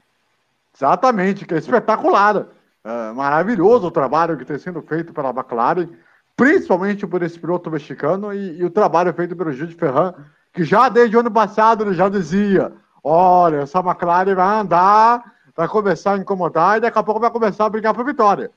[0.75, 2.47] Exatamente, que é espetacular.
[2.85, 5.89] É, maravilhoso o trabalho que tem sendo feito pela McLaren,
[6.37, 10.15] principalmente por esse piloto mexicano e, e o trabalho feito pelo Gil de Ferran,
[10.53, 15.69] que já desde o ano passado ele já dizia: olha, essa McLaren vai andar, vai
[15.69, 18.51] começar a incomodar e daqui a pouco vai começar a brigar por vitória.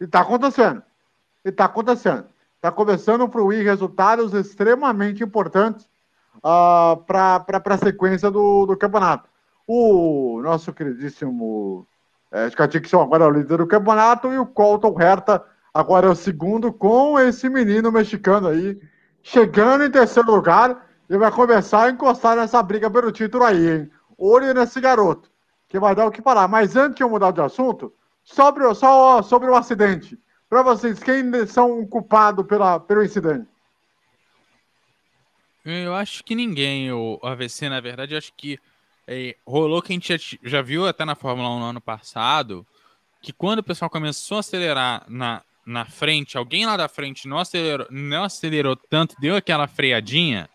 [0.00, 0.82] E tá acontecendo.
[1.44, 2.26] E tá acontecendo.
[2.60, 5.88] Tá começando a fluir resultados extremamente importantes
[7.06, 9.28] para a sequência do, do campeonato.
[9.66, 11.86] O nosso queridíssimo
[12.32, 12.48] é,
[13.00, 17.18] agora é o líder do campeonato e o Colton Herta agora é o segundo com
[17.18, 18.78] esse menino mexicano aí
[19.22, 23.90] chegando em terceiro lugar e vai começar a encostar nessa briga pelo título aí, hein?
[24.16, 25.30] Olho nesse garoto,
[25.68, 26.48] que vai dar o que falar.
[26.48, 30.18] Mas antes de eu mudar de assunto, sobre, só sobre o acidente.
[30.48, 33.46] Para vocês, quem são culpados pela, pelo incidente?
[35.64, 38.58] Eu acho que ninguém, o AVC, na verdade, eu acho que
[39.06, 42.66] é, rolou que a gente já, já viu até na Fórmula 1 no ano passado,
[43.22, 47.38] que quando o pessoal começou a acelerar na, na frente, alguém lá da frente não
[47.38, 50.48] acelerou, não acelerou tanto, deu aquela freadinha,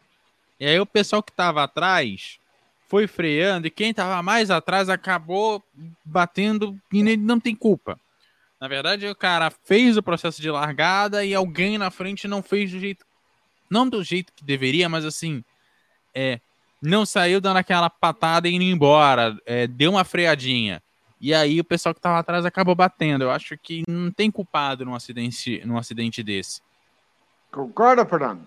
[0.60, 2.40] e aí o pessoal que estava atrás
[2.88, 5.64] foi freando, e quem estava mais atrás acabou
[6.04, 8.00] batendo e ele não tem culpa.
[8.60, 12.72] Na verdade, o cara fez o processo de largada e alguém na frente não fez
[12.72, 13.06] do jeito
[13.70, 15.44] não do jeito que deveria, mas assim,
[16.14, 16.40] é,
[16.82, 20.82] não saiu dando aquela patada e indo embora, é, deu uma freadinha.
[21.22, 23.26] E aí o pessoal que tava atrás acabou batendo.
[23.26, 26.62] Eu acho que não tem culpado num acidente, num acidente desse.
[27.52, 28.42] Concorda, Fernando?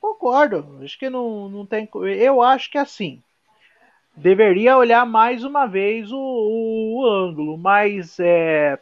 [0.00, 0.78] Concordo.
[0.82, 1.88] Acho que não, não tem.
[2.18, 3.22] Eu acho que assim.
[4.16, 8.78] Deveria olhar mais uma vez o, o- o ângulo, mas é,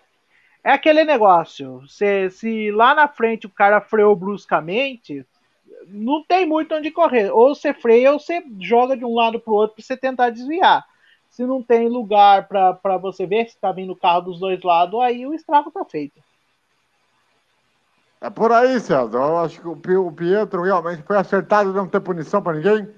[0.65, 1.83] é aquele negócio.
[1.89, 5.27] Se, se lá na frente o cara freou bruscamente,
[5.89, 7.31] não tem muito onde correr.
[7.33, 10.31] Ou você freia ou você joga de um lado para o outro para você tentar
[10.31, 10.87] desviar.
[11.31, 15.01] Se não tem lugar para você ver se está vindo o carro dos dois lados,
[15.01, 16.21] aí o estrago tá feito.
[18.27, 19.19] É por aí, César.
[19.19, 22.57] Eu acho que o Pi- o Pietro realmente foi acertado de não ter punição para
[22.57, 22.89] ninguém.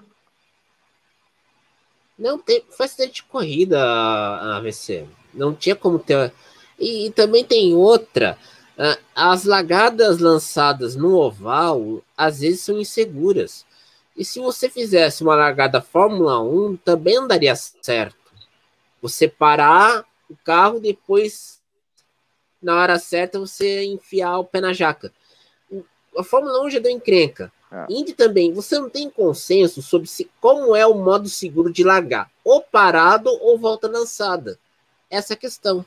[2.18, 5.06] Não tem, foi acidente de corrida a AVC.
[5.34, 6.32] Não tinha como ter.
[6.78, 8.38] E, e também tem outra.
[8.78, 13.66] ah, As lagadas lançadas no oval às vezes são inseguras.
[14.16, 18.16] E se você fizesse uma largada Fórmula 1, também não daria certo.
[19.02, 21.58] Você parar o carro, depois,
[22.62, 25.12] na hora certa, você enfiar o pé na jaca.
[26.16, 27.53] A Fórmula 1 já deu encrenca.
[27.71, 27.87] É.
[27.90, 32.31] Indy também, você não tem consenso sobre se, como é o modo seguro de largar,
[32.42, 34.59] ou parado ou volta lançada.
[35.11, 35.85] Essa é a questão.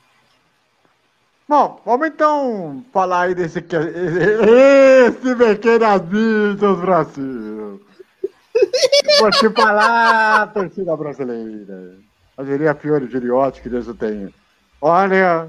[1.48, 7.80] Bom, vamos então falar aí desse esse pequeno Beatles Brasil.
[9.18, 11.96] Vou te falar, torcida brasileira.
[12.36, 14.32] A diria Fiore Giliotti, que Deus o tenha.
[14.80, 15.48] Olha,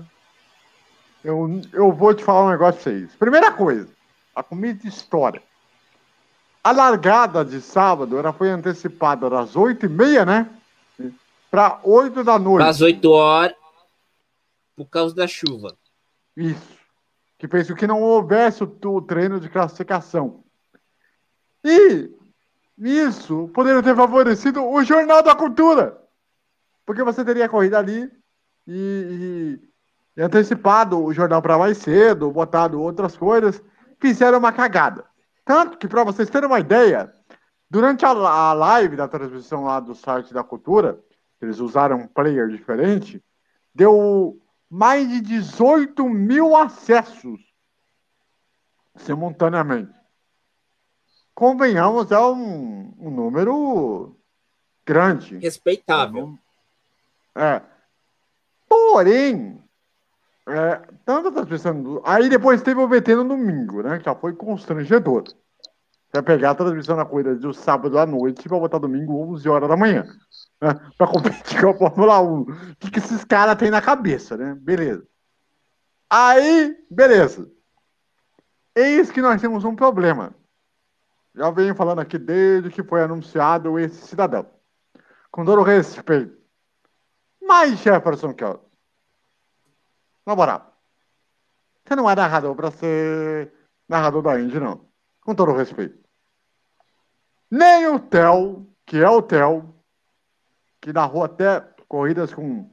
[1.24, 3.16] eu, eu vou te falar um negócio pra vocês.
[3.16, 3.88] Primeira coisa,
[4.36, 5.42] a comida de história.
[6.64, 10.50] A largada de sábado ela foi antecipada das 8h30, né?
[11.52, 12.68] Para 8 da noite.
[12.68, 13.56] Às 8 horas,
[14.76, 15.76] por causa da chuva.
[16.36, 16.74] Isso.
[17.38, 20.44] Que fez que não houvesse o, o treino de classificação.
[21.64, 22.10] E
[22.78, 26.02] isso poderia ter favorecido o Jornal da Cultura.
[26.86, 28.12] Porque você teria corrido ali
[28.68, 29.73] e, e, e
[30.22, 33.62] antecipado o jornal para mais cedo, botado outras coisas.
[34.00, 35.06] Fizeram uma cagada.
[35.46, 37.14] Tanto que, para vocês terem uma ideia,
[37.70, 41.00] durante a, a live da transmissão lá do site da Cultura,
[41.42, 43.24] eles usaram um player diferente,
[43.74, 47.42] deu mais de 18 mil acessos
[48.96, 49.94] simultaneamente.
[51.34, 54.16] Convenhamos, é um, um número
[54.86, 55.38] grande.
[55.38, 56.38] Respeitável.
[57.36, 57.62] É.
[58.70, 59.63] Porém,
[60.48, 62.02] é, tanto a transmissão.
[62.06, 63.98] Aí depois teve o VT no domingo, né?
[63.98, 65.24] Que já foi constrangedor.
[66.14, 69.70] Você pegar a transmissão na corrida do sábado à noite para botar domingo 11 horas
[69.70, 70.06] da manhã.
[70.62, 72.42] Né, para competir com a Fórmula 1.
[72.42, 72.46] O
[72.78, 74.56] que, que esses caras têm na cabeça, né?
[74.60, 75.08] Beleza.
[76.10, 77.50] Aí, beleza.
[78.76, 80.36] Eis que nós temos um problema.
[81.34, 84.46] Já venho falando aqui desde que foi anunciado esse cidadão.
[85.32, 86.38] Com todo o respeito.
[87.42, 88.60] Mas, Jefferson Kelly,
[90.26, 90.74] na moral,
[91.84, 93.52] você não é narrador para ser
[93.88, 94.86] narrador da Indy, não.
[95.22, 95.98] Com todo o respeito.
[97.52, 99.74] Nem o Theo, que é o Theo,
[100.82, 102.70] que narrou até corridas com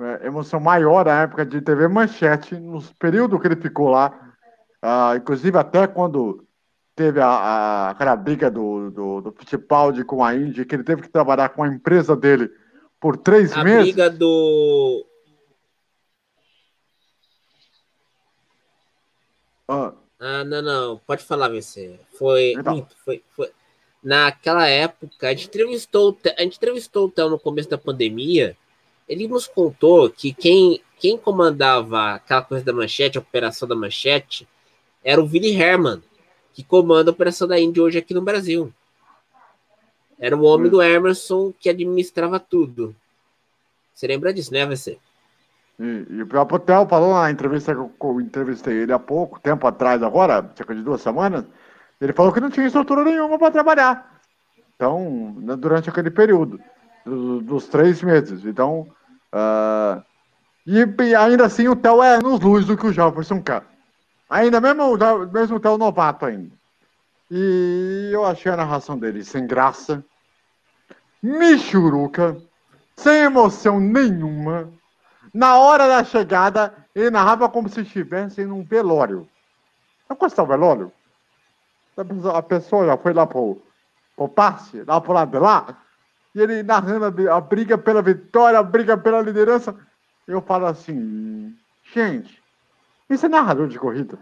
[0.00, 4.12] é, emoção maior na época de TV Manchete, nos períodos que ele ficou lá,
[4.84, 6.46] uh, inclusive até quando
[6.94, 11.02] teve a, a, aquela briga do, do, do Fittipaldi com a Indy, que ele teve
[11.02, 12.50] que trabalhar com a empresa dele
[13.00, 13.98] por três a meses.
[13.98, 15.07] A briga do.
[19.68, 19.92] Ah.
[20.18, 21.00] ah, não, não.
[21.06, 22.00] Pode falar, você.
[22.18, 22.86] Foi, então.
[23.04, 23.50] foi, foi.
[24.02, 28.56] Naquela época, a gente entrevistou, a gente entrevistou o Theo no começo da pandemia.
[29.06, 34.48] Ele nos contou que quem, quem comandava aquela coisa da manchete, a operação da manchete,
[35.04, 36.02] era o Willy Herman,
[36.52, 38.72] que comanda a operação da Indy hoje aqui no Brasil.
[40.18, 40.70] Era o homem hum.
[40.70, 42.94] do Emerson que administrava tudo.
[43.94, 44.98] Você lembra disso, né, você?
[45.78, 49.66] E, e o próprio Theo falou na entrevista que eu, entrevistei ele há pouco, tempo
[49.66, 51.44] atrás agora, cerca de duas semanas,
[52.00, 54.18] ele falou que não tinha estrutura nenhuma para trabalhar.
[54.74, 56.60] Então, né, durante aquele período,
[57.04, 58.44] dos, dos três meses.
[58.44, 58.86] Então,
[59.32, 60.02] uh,
[60.66, 63.64] e, e, ainda assim o Theo é nos luz do que o Jefferson quer.
[64.28, 64.96] Ainda mesmo,
[65.32, 66.52] mesmo o Theo novato ainda.
[67.30, 70.04] E eu achei a narração dele sem graça,
[71.22, 72.36] michuruca,
[72.96, 74.70] sem emoção nenhuma.
[75.32, 79.28] Na hora da chegada, ele narrava como se estivesse em um velório.
[80.08, 80.92] Não conhece o velório?
[82.34, 83.60] A pessoa já foi lá pro,
[84.16, 85.76] pro passe, lá pro lado de lá,
[86.34, 89.74] e ele narrando a, briga pela vitória, a briga pela liderança.
[90.26, 91.56] Eu falo assim,
[91.92, 92.40] gente,
[93.10, 94.18] isso é narrador de corrida.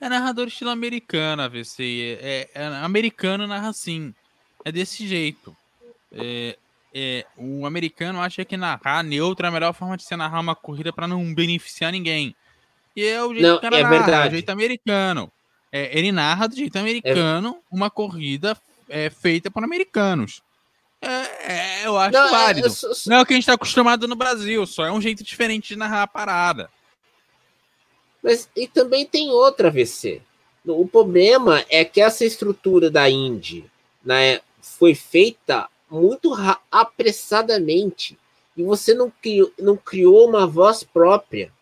[0.00, 2.18] É narrador estilo americano, AVC.
[2.20, 4.14] É, é, americano narra assim.
[4.64, 5.54] É desse jeito.
[6.12, 6.56] É,
[6.94, 10.54] é, o americano acha que narrar neutro é a melhor forma de se narrar uma
[10.54, 12.36] corrida para não beneficiar ninguém.
[12.94, 14.28] E é o jeito não, que é narra, verdade.
[14.28, 15.32] o jeito americano.
[15.72, 17.74] É, ele narra do jeito americano é.
[17.74, 18.56] uma corrida
[18.88, 20.40] é, feita por americanos.
[21.02, 22.68] É, é, eu acho não, válido.
[23.06, 25.68] Não é o que a gente está acostumado no Brasil, só é um jeito diferente
[25.68, 26.70] de narrar a parada.
[28.22, 30.22] Mas e também tem outra VC.
[30.64, 33.64] O problema é que essa estrutura da Indy
[34.02, 36.32] né, foi feita muito
[36.70, 38.18] apressadamente
[38.56, 41.52] e você não criou, não criou uma voz própria.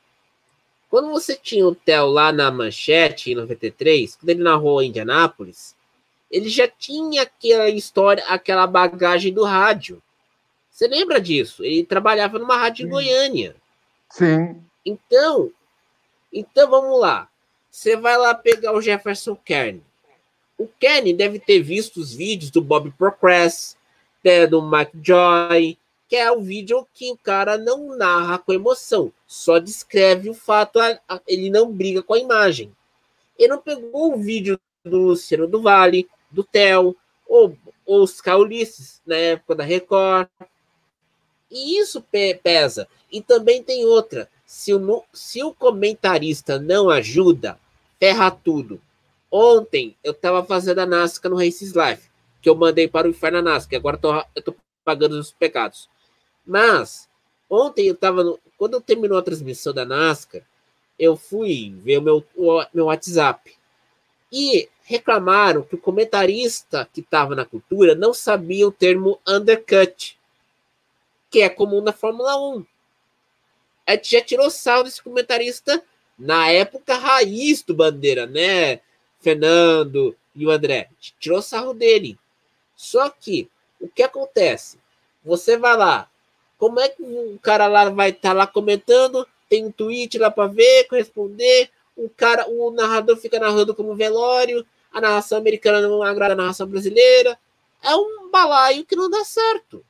[0.90, 5.74] Quando você tinha o Theo lá na manchete em 93, quando ele narrou a Indianápolis,
[6.30, 10.02] ele já tinha aquela história, aquela bagagem do rádio.
[10.70, 11.64] Você lembra disso?
[11.64, 12.88] Ele trabalhava numa rádio Sim.
[12.88, 13.56] em Goiânia.
[14.10, 14.62] Sim.
[14.84, 15.50] Então,
[16.32, 17.28] então vamos lá.
[17.70, 19.82] Você vai lá pegar o Jefferson Kern.
[20.58, 23.76] O Kern deve ter visto os vídeos do Bob Procrest,
[24.24, 24.62] né, do
[25.02, 30.34] Joy, que é o vídeo que o cara não narra com emoção, só descreve o
[30.34, 30.78] fato,
[31.26, 32.70] ele não briga com a imagem.
[33.38, 36.96] Ele não pegou o vídeo do Luciano do Vale, do Theo,
[37.26, 37.56] ou,
[37.86, 40.28] ou os Caulices, na época da Record.
[41.50, 42.04] E isso
[42.42, 42.86] pesa.
[43.10, 47.58] E também tem outra se o, se o comentarista não ajuda,
[47.98, 48.78] ferra tudo.
[49.30, 52.10] Ontem eu estava fazendo a NASCAR no Races Life,
[52.42, 55.88] que eu mandei para o Inferno NASCAR, agora tô, eu estou pagando os pecados.
[56.44, 57.08] Mas,
[57.48, 58.38] ontem eu estava.
[58.58, 60.42] Quando terminou a transmissão da NASCAR,
[60.98, 63.54] eu fui ver o meu, o meu WhatsApp.
[64.30, 70.18] E reclamaram que o comentarista que estava na cultura não sabia o termo undercut,
[71.30, 72.66] que é comum na Fórmula 1
[73.86, 75.82] a gente já tirou sal desse comentarista
[76.18, 78.80] na época raiz do Bandeira, né?
[79.20, 80.88] Fernando e o André.
[81.18, 82.18] Tirou sarro dele.
[82.82, 83.48] Só que
[83.80, 84.76] o que acontece?
[85.24, 86.10] Você vai lá,
[86.58, 89.24] como é que o cara lá vai estar tá lá comentando?
[89.48, 91.70] Tem um tweet lá para ver, corresponder.
[91.96, 94.66] O cara, o narrador fica narrando como velório.
[94.92, 97.38] A narração americana não agrada a narração brasileira.
[97.80, 99.84] É um balaio que não dá certo.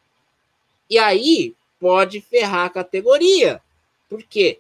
[0.90, 3.62] E aí pode ferrar a categoria.
[4.06, 4.58] Porque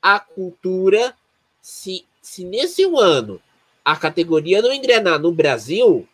[0.00, 1.14] a cultura,
[1.60, 3.42] se, se nesse ano
[3.84, 6.08] a categoria não engrenar no Brasil,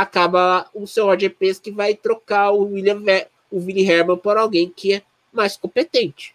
[0.00, 3.02] acaba o seu OGPs que vai trocar o William
[3.50, 6.34] o Willie Herman por alguém que é mais competente.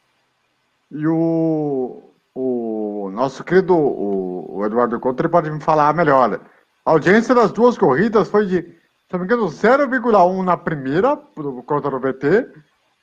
[0.91, 2.03] E o,
[2.33, 6.41] o nosso querido o, o Eduardo Couto pode me falar melhor.
[6.85, 11.17] A audiência das duas corridas foi de, se não me engano, 0,1 na primeira,
[11.65, 12.51] contra o VT,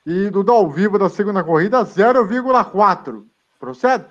[0.05, 3.25] e do ao vivo da segunda corrida, 0,4.
[3.59, 4.05] Procede?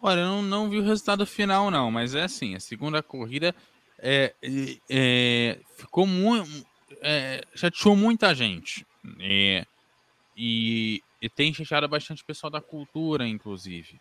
[0.00, 3.54] Olha, eu não, não vi o resultado final, não, mas é assim, a segunda corrida
[3.98, 4.34] é,
[4.88, 6.66] é, ficou muito.
[7.00, 8.86] É, chateou muita gente.
[9.20, 9.66] É,
[10.36, 14.00] e, e tem chateado bastante pessoal da cultura, inclusive.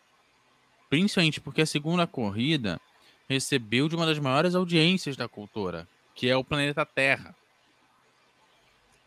[0.90, 2.80] Principalmente porque a segunda corrida
[3.28, 7.36] recebeu de uma das maiores audiências da cultura, que é o planeta Terra.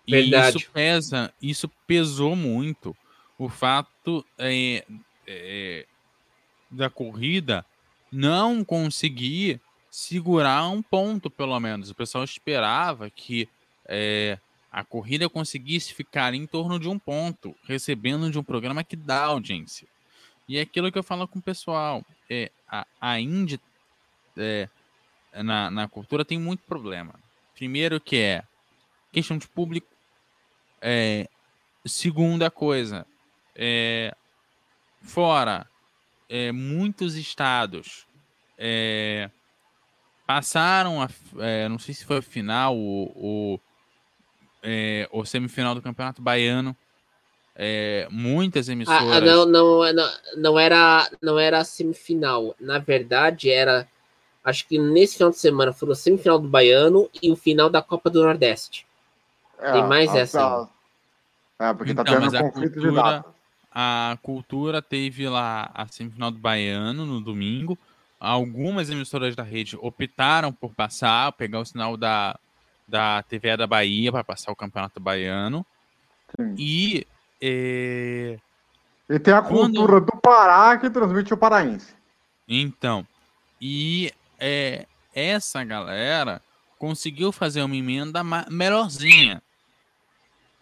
[0.08, 0.56] Verdade.
[0.56, 2.96] E isso pesa, isso pesou muito.
[3.38, 4.84] O fato é,
[5.26, 5.86] é,
[6.70, 7.66] da corrida
[8.10, 9.60] não conseguir
[9.96, 11.88] segurar um ponto, pelo menos.
[11.88, 13.48] O pessoal esperava que
[13.86, 14.38] é,
[14.70, 19.24] a corrida conseguisse ficar em torno de um ponto, recebendo de um programa que dá
[19.24, 19.88] audiência.
[20.46, 22.04] E é aquilo que eu falo com o pessoal.
[22.28, 23.58] É, a, a Indy
[24.36, 24.68] é,
[25.42, 27.14] na, na cultura tem muito problema.
[27.54, 28.44] Primeiro que é
[29.10, 29.88] questão de público.
[30.78, 31.26] É,
[31.86, 33.06] segunda coisa,
[33.54, 34.14] é,
[35.00, 35.66] fora
[36.28, 38.06] é, muitos estados
[38.58, 39.30] é,
[40.26, 41.08] passaram a,
[41.38, 43.60] é, não sei se foi a final ou,
[44.62, 46.76] é, ou semifinal do Campeonato Baiano.
[47.54, 49.10] É, muitas emissoras.
[49.10, 52.54] Ah, não, não, não, não, era, não era a semifinal.
[52.60, 53.88] Na verdade, era.
[54.44, 57.80] Acho que nesse final de semana foi a semifinal do Baiano e o final da
[57.80, 58.86] Copa do Nordeste.
[59.58, 60.68] É, Tem mais essa.
[61.58, 63.34] É, porque tá então, tá tendo conflito cultura, de data.
[63.72, 67.78] A cultura teve lá a semifinal do Baiano no domingo.
[68.18, 72.38] Algumas emissoras da rede optaram por passar, pegar o sinal da,
[72.88, 75.64] da TV da Bahia para passar o Campeonato Baiano.
[76.34, 76.54] Sim.
[76.58, 77.06] E.
[77.40, 78.38] É...
[79.08, 80.06] E tem a cultura Quando...
[80.06, 81.94] do Pará que transmite o paraense.
[82.48, 83.06] Então.
[83.60, 86.42] E é, essa galera
[86.78, 89.42] conseguiu fazer uma emenda melhorzinha.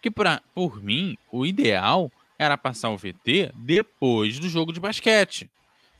[0.01, 5.49] Que pra, por mim, o ideal era passar o VT depois do jogo de basquete.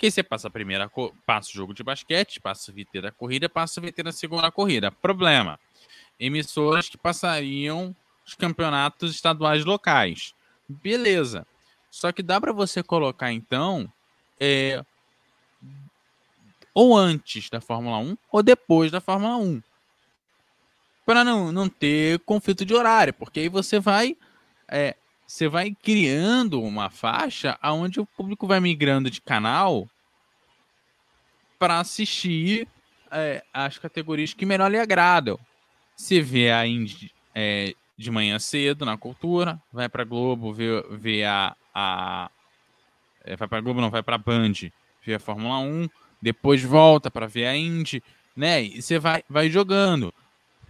[0.05, 0.87] Que você passa a primeira,
[1.25, 4.51] passa o jogo de basquete, passa o VT da corrida, passa o VT da segunda
[4.51, 4.91] corrida.
[4.91, 5.59] Problema:
[6.19, 10.35] emissoras que passariam os campeonatos estaduais locais.
[10.69, 11.47] Beleza.
[11.89, 13.91] Só que dá para você colocar então
[14.39, 14.85] é,
[16.71, 19.59] ou antes da Fórmula 1 ou depois da Fórmula 1.
[21.03, 24.15] Para não, não ter conflito de horário, porque aí você vai
[24.67, 24.95] é,
[25.25, 29.89] você vai criando uma faixa aonde o público vai migrando de canal
[31.57, 32.67] para assistir
[33.11, 35.39] é, as categorias que melhor lhe agradam.
[35.95, 41.23] Você vê a Indy é, de manhã cedo na cultura, vai para Globo, vê, vê
[41.23, 42.29] a, a
[43.23, 44.53] é, vai para Globo, não vai para Band,
[45.03, 45.89] vê a Fórmula 1,
[46.21, 48.03] depois volta para ver a Indy,
[48.35, 48.61] né?
[48.63, 50.13] E você vai, vai jogando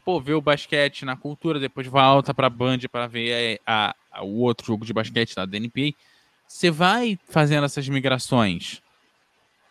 [0.05, 4.41] pô, vê o basquete na cultura, depois volta pra Band para ver a, a, o
[4.41, 5.97] outro jogo de basquete da DNPA.
[6.47, 8.83] Você vai fazendo essas migrações.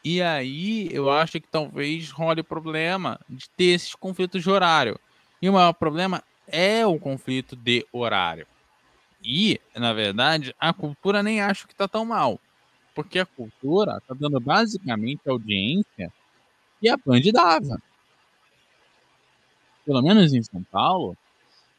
[0.04, 4.98] E aí eu acho que talvez role o problema de ter esses conflitos de horário.
[5.40, 8.46] E o maior problema é o conflito de horário.
[9.22, 12.38] E, na verdade, a cultura nem acho que tá tão mal.
[12.94, 16.12] Porque a cultura tá dando basicamente a audiência
[16.80, 17.80] que a Band dava
[19.84, 21.16] pelo menos em São Paulo,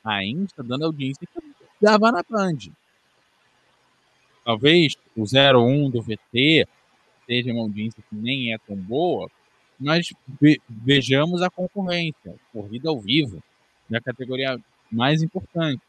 [0.04, 1.42] ainda está dando audiência que
[1.82, 2.58] dava na Band.
[4.44, 6.68] Talvez o 01 do VT
[7.26, 9.30] seja uma audiência que nem é tão boa,
[10.40, 13.42] ve vejamos a concorrência, corrida ao vivo,
[13.90, 14.60] da categoria
[14.92, 15.82] mais importante.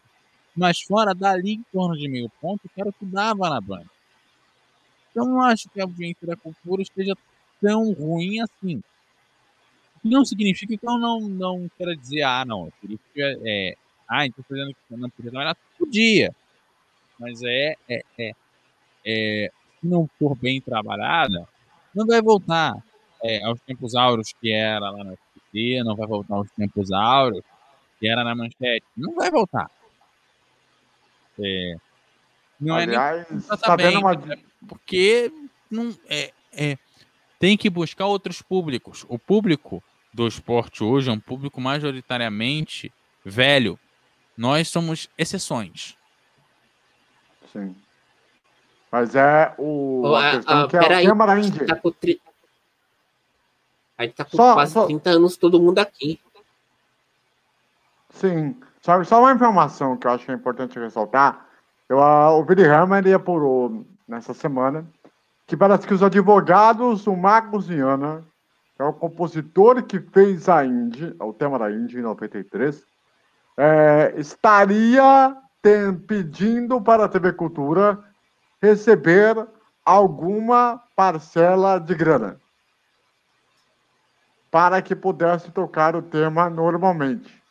[0.54, 3.84] Mas fora dali, em torno de meio ponto, quero que dava na Band.
[5.10, 7.14] Então, não acho que a audiência da cultura esteja
[7.60, 8.82] tão ruim assim
[10.06, 12.72] não significa eu não, não quero dizer, ah, não,
[13.16, 13.76] é, é
[14.08, 16.34] ah, então fazendo que não podia trabalhar, podia.
[17.18, 18.32] Mas é, é, é,
[19.04, 21.46] é, se não for bem trabalhada,
[21.94, 22.74] não vai voltar
[23.22, 27.44] é, aos tempos áureos que era lá no FT, não vai voltar aos tempos áureos
[27.98, 29.70] que era na manchete, não vai voltar.
[31.38, 31.76] É,
[32.60, 34.12] não Aliás, é nem tá vendo uma...
[34.68, 35.30] porque
[35.70, 36.78] não é, é,
[37.38, 39.04] tem que buscar outros públicos.
[39.08, 42.92] O público do esporte hoje é um público majoritariamente
[43.24, 43.78] velho.
[44.36, 45.96] Nós somos exceções.
[47.52, 47.74] Sim.
[48.96, 50.04] Mas é o.
[50.06, 52.18] Ó, a questão ah, que é da A gente tá com, tri...
[53.98, 56.18] a gente tá com Só- quase só- 30 anos todo mundo aqui.
[58.08, 58.56] Sim.
[58.80, 61.46] Sabe, só uma informação que eu acho que é importante ressaltar.
[61.90, 62.62] Eu, o Billy
[62.98, 64.86] ele apurou nessa semana
[65.46, 68.24] que parece que os advogados, o Marcos Viana,
[68.74, 72.82] que é o compositor que fez a Indy, o tema da Indy em 93,
[73.58, 78.02] é, estaria tem- pedindo para a TV Cultura
[78.66, 79.46] receber
[79.84, 82.40] alguma parcela de grana
[84.50, 87.42] para que pudesse tocar o tema normalmente.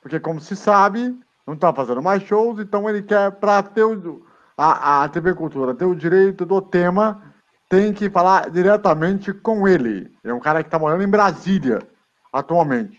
[0.00, 1.14] Porque, como se sabe,
[1.46, 4.24] não está fazendo mais shows, então ele quer, para ter o,
[4.56, 7.22] a, a TV Cultura ter o direito do tema,
[7.68, 10.10] tem que falar diretamente com ele.
[10.24, 11.86] É um cara que está morando em Brasília
[12.32, 12.98] atualmente.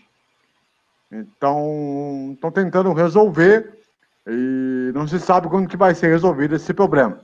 [1.10, 3.81] Então, estão tentando resolver
[4.26, 7.20] e não se sabe quando que vai ser resolvido esse problema.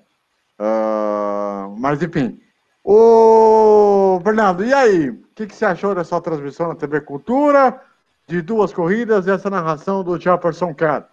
[0.59, 2.41] Ah, mas, enfim.
[2.85, 5.11] Ô, Fernando, e aí?
[5.11, 7.81] O que, que você achou dessa transmissão na TV Cultura?
[8.29, 11.05] de duas corridas e essa narração do Jefferson Kerr.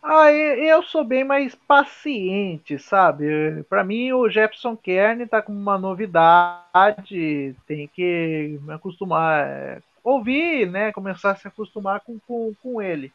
[0.00, 3.64] Ah, eu sou bem mais paciente, sabe?
[3.68, 10.70] Para mim, o Jefferson Kern tá com uma novidade, tem que me acostumar, é, ouvir,
[10.70, 10.92] né?
[10.92, 13.12] Começar a se acostumar com, com, com ele.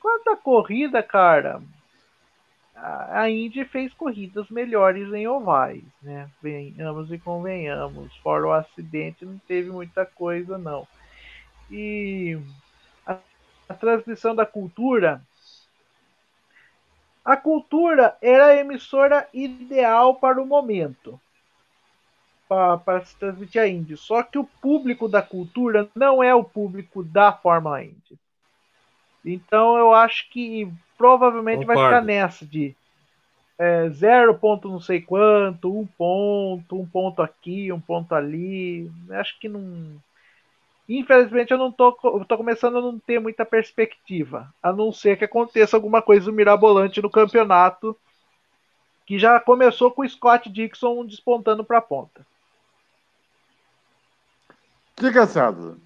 [0.00, 1.62] Quanto à corrida, cara,
[2.74, 6.30] a Indy fez corridas melhores em ovais, né?
[6.42, 8.16] Venhamos e convenhamos.
[8.16, 10.88] Fora o acidente, não teve muita coisa, não.
[11.70, 12.40] E
[13.06, 13.18] a,
[13.68, 15.20] a transmissão da cultura.
[17.22, 21.20] A cultura era a emissora ideal para o momento.
[22.50, 23.96] Para, se transmitir a Indy.
[23.96, 28.18] Só que o público da cultura não é o público da Fórmula Indy.
[29.24, 31.96] Então eu acho que provavelmente vai Concordo.
[31.96, 32.74] ficar nessa de
[33.56, 38.90] é, zero ponto não sei quanto, um ponto, um ponto aqui, um ponto ali.
[39.10, 40.00] Acho que não.
[40.88, 44.52] Infelizmente eu não tô, eu tô começando a não ter muita perspectiva.
[44.62, 47.94] A não ser que aconteça alguma coisa mirabolante no campeonato.
[49.06, 52.26] Que já começou com o Scott Dixon despontando para a ponta.
[55.00, 55.76] Diga, César.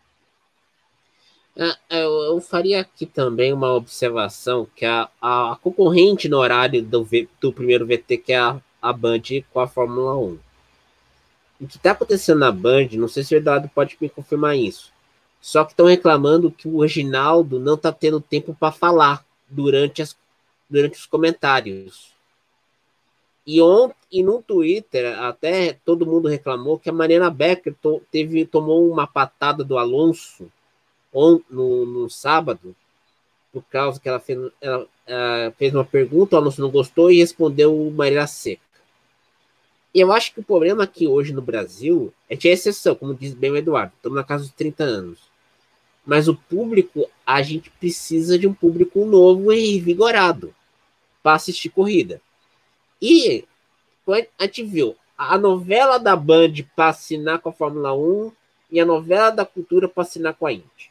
[1.58, 7.04] Ah, Eu, eu faria aqui também uma observação que a, a concorrente no horário do,
[7.04, 10.38] V- do primeiro VT, que é a, a Band com a Fórmula 1.
[11.60, 14.92] O que está acontecendo na Band, não sei se o Eduardo pode me confirmar isso.
[15.40, 20.16] Só que estão reclamando que o Reginaldo não está tendo tempo para falar durante, as,
[20.68, 22.13] durante os comentários.
[23.46, 28.46] E, on, e no Twitter, até todo mundo reclamou que a Mariana Becker to, teve,
[28.46, 30.50] tomou uma patada do Alonso
[31.12, 32.74] on, no, no sábado,
[33.52, 37.18] por causa que ela fez, ela, ah, fez uma pergunta, o Alonso não gostou e
[37.18, 38.62] respondeu maneira seca.
[39.94, 43.32] Eu acho que o problema aqui hoje no Brasil é que é exceção, como diz
[43.32, 45.20] bem o Eduardo, estamos na casa dos 30 anos.
[46.04, 50.52] Mas o público, a gente precisa de um público novo e vigorado
[51.22, 52.20] para assistir corrida.
[53.06, 53.44] E
[54.38, 58.32] a gente viu a novela da Band para assinar com a Fórmula 1
[58.70, 60.90] e a novela da cultura para assinar com a Indy.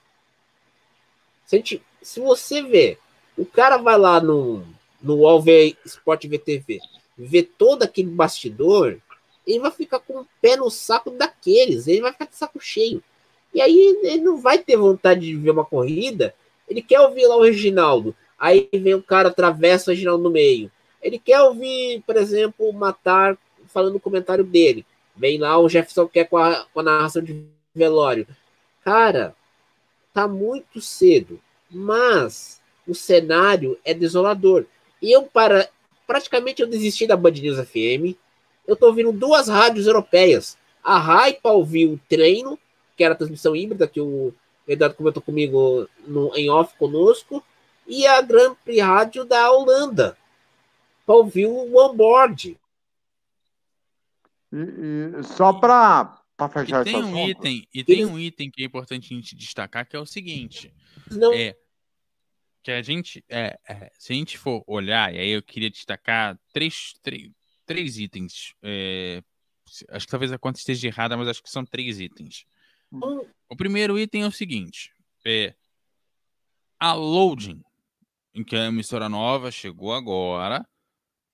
[1.48, 3.00] Se, gente- se você vê,
[3.36, 4.64] o cara vai lá no,
[5.02, 5.44] no UOL
[5.86, 6.82] Sport VTV,
[7.18, 9.00] vê todo aquele bastidor,
[9.48, 13.04] ele vai ficar com o pé no saco daqueles, ele vai ficar de saco cheio.
[13.52, 16.36] E aí ele não vai ter vontade de ver uma corrida,
[16.70, 20.72] ele quer ouvir lá o Reginaldo, aí vem o cara, atravessa o Reginaldo no meio.
[21.04, 23.38] Ele quer ouvir, por exemplo, Matar
[23.68, 24.86] falando o comentário dele.
[25.16, 27.46] Vem lá o Jefferson quer com a, com a narração de
[27.76, 28.28] velório.
[28.84, 29.36] Cara,
[30.14, 31.40] tá muito cedo,
[31.70, 34.66] mas o cenário é desolador.
[35.02, 35.70] E eu, para
[36.08, 38.18] praticamente, eu desisti da Band News FM.
[38.68, 40.58] Eu tô ouvindo duas rádios europeias.
[40.84, 42.60] A RAI para ouvir o treino,
[42.96, 44.34] que era a transmissão híbrida, que o
[44.68, 47.44] Eduardo comentou comigo no, em off conosco,
[47.88, 50.18] e a Grand Prix Rádio da Holanda,
[51.06, 52.60] para ouvir o onboard.
[54.52, 54.58] E,
[55.20, 56.16] e só para
[56.52, 59.36] fechar E tem um item, e tem Eles- um item que é importante a gente
[59.36, 60.74] destacar, que é o seguinte.
[61.12, 61.58] Não, É,
[62.62, 66.40] que a gente, é, é, se a gente for olhar, e aí eu queria destacar
[66.54, 67.30] três, três,
[67.66, 68.54] três itens.
[68.62, 69.22] é,
[69.90, 72.46] acho que talvez a conta esteja errada, mas acho que são três itens.
[73.50, 74.92] O primeiro item é o seguinte:
[75.26, 75.56] é
[76.80, 77.62] a loading,
[78.36, 80.64] em que a emissora nova chegou agora,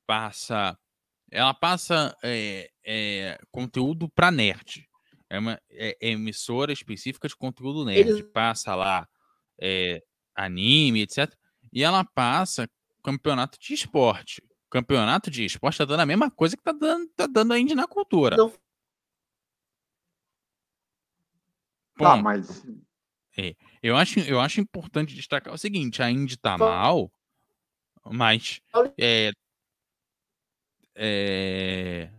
[0.10, 0.76] passa,
[1.30, 4.90] ela passa é, é, conteúdo para nerd.
[5.30, 8.10] É uma é, é emissora específica de conteúdo nerd.
[8.10, 9.08] Eles- Passa lá
[9.62, 10.04] é,
[10.34, 11.32] anime, etc.
[11.72, 12.68] E ela passa
[13.04, 14.42] campeonato de esporte.
[14.72, 17.76] Campeonato de esporte tá dando a mesma coisa que tá dando, tá dando a Indy
[17.76, 18.36] na cultura.
[18.36, 18.52] Não.
[21.98, 22.66] Tá, mas.
[23.82, 27.12] Eu acho, eu acho importante destacar o seguinte: a Indy tá mal,
[28.06, 28.60] mas
[28.98, 29.32] é,
[31.02, 32.12] é,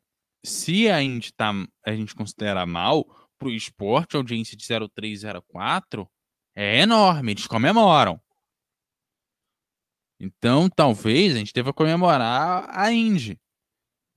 [0.44, 1.52] se a Indy tá,
[1.84, 3.04] a gente considera mal,
[3.38, 6.08] pro esporte, a audiência de 0304
[6.54, 8.20] é enorme, eles comemoram.
[10.18, 13.38] Então, talvez a gente deva comemorar a Indy.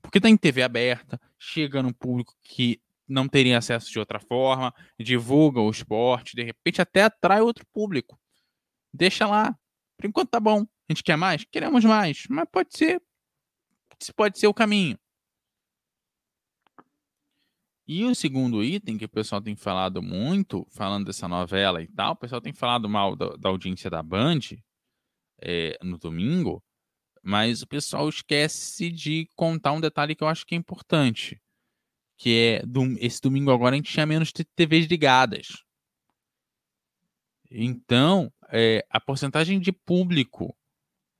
[0.01, 4.74] Porque tá em TV aberta, chega no público que não teria acesso de outra forma,
[4.99, 8.20] divulga o esporte, de repente até atrai outro público.
[8.93, 9.57] Deixa lá.
[9.97, 10.61] Por enquanto tá bom.
[10.61, 11.45] A gente quer mais?
[11.45, 12.26] Queremos mais.
[12.30, 13.01] Mas pode ser.
[13.99, 14.97] Isso pode ser o caminho.
[17.85, 22.13] E o segundo item que o pessoal tem falado muito, falando dessa novela e tal,
[22.13, 24.39] o pessoal tem falado mal da, da audiência da Band
[25.41, 26.63] é, no domingo,
[27.21, 31.41] mas o pessoal esquece de contar um detalhe que eu acho que é importante
[32.17, 35.63] que é dom- esse domingo agora a gente tinha menos TVs ligadas.
[37.51, 40.55] Então, é, a porcentagem de público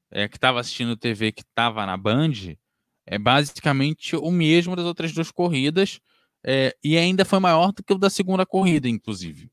[0.09, 2.55] é, que estava assistindo TV que estava na Band
[3.06, 5.99] é basicamente o mesmo das outras duas corridas
[6.43, 9.49] é, e ainda foi maior do que o da segunda corrida, inclusive.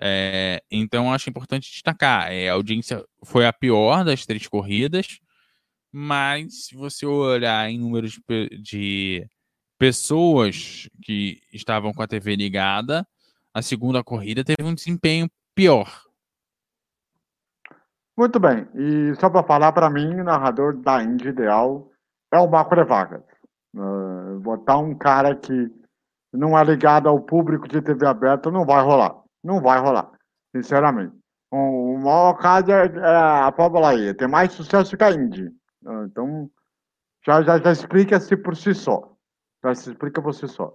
[0.00, 5.20] É, então, acho importante destacar: é, a audiência foi a pior das três corridas,
[5.90, 9.28] mas se você olhar em números de pe- de
[9.78, 13.06] pessoas que estavam com a TV ligada,
[13.52, 16.04] a segunda corrida teve um desempenho pior.
[18.16, 18.66] Muito bem.
[18.74, 21.91] E só para falar para mim, narrador da Indy ideal
[22.32, 23.22] é o Marco Vargas.
[23.74, 25.70] Uh, botar um cara que
[26.32, 29.16] não é ligado ao público de TV aberta não vai rolar.
[29.42, 30.10] Não vai rolar,
[30.54, 31.14] sinceramente.
[31.50, 34.14] O, o maior caso é, é a Fórmula aí.
[34.14, 35.48] Tem mais sucesso que a Indy.
[35.84, 36.50] Uh, então,
[37.24, 39.12] já, já, já explica-se por si só.
[39.64, 40.74] Já se explica por si só.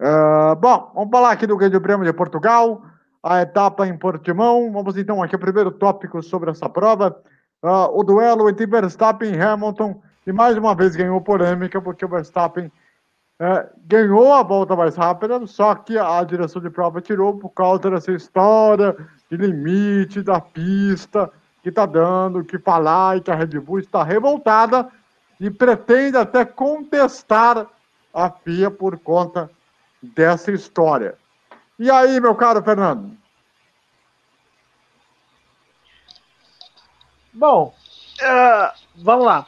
[0.00, 2.82] Uh, bom, vamos falar aqui do Grande Prêmio de Portugal
[3.24, 4.70] a etapa em Portimão.
[4.70, 7.18] Vamos então aqui ao primeiro tópico sobre essa prova.
[7.62, 10.02] Ah, o duelo entre Verstappen e Hamilton.
[10.26, 12.70] E mais uma vez ganhou polêmica, porque o Verstappen
[13.38, 17.90] eh, ganhou a volta mais rápida, só que a direção de prova tirou por causa
[17.90, 18.96] dessa história
[19.30, 21.30] de limite da pista,
[21.62, 24.88] que está dando o que falar e que a Red Bull está revoltada
[25.40, 27.66] e pretende até contestar
[28.12, 29.50] a FIA por conta
[30.00, 31.16] dessa história.
[31.78, 33.16] E aí, meu caro Fernando?
[37.32, 37.74] Bom,
[38.22, 39.46] ah, vamos lá.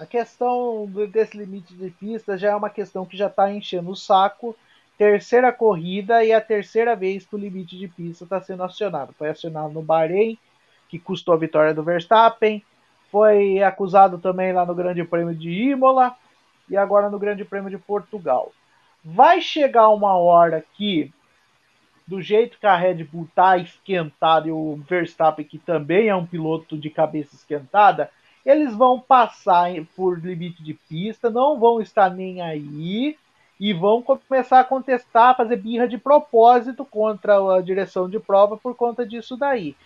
[0.00, 3.94] A questão desse limite de pista já é uma questão que já está enchendo o
[3.94, 4.56] saco.
[4.96, 9.12] Terceira corrida e a terceira vez que o limite de pista está sendo acionado.
[9.12, 10.38] Foi acionado no Bahrein,
[10.88, 12.64] que custou a vitória do Verstappen.
[13.10, 16.16] Foi acusado também lá no Grande Prêmio de Imola
[16.66, 18.52] e agora no Grande Prêmio de Portugal.
[19.04, 21.12] Vai chegar uma hora que,
[22.06, 26.24] do jeito que a Red Bull tá esquentada e o Verstappen, que também é um
[26.24, 28.10] piloto de cabeça esquentada,
[28.44, 33.16] eles vão passar por limite de pista, não vão estar nem aí
[33.58, 38.74] e vão começar a contestar, fazer birra de propósito contra a direção de prova por
[38.74, 39.76] conta disso daí.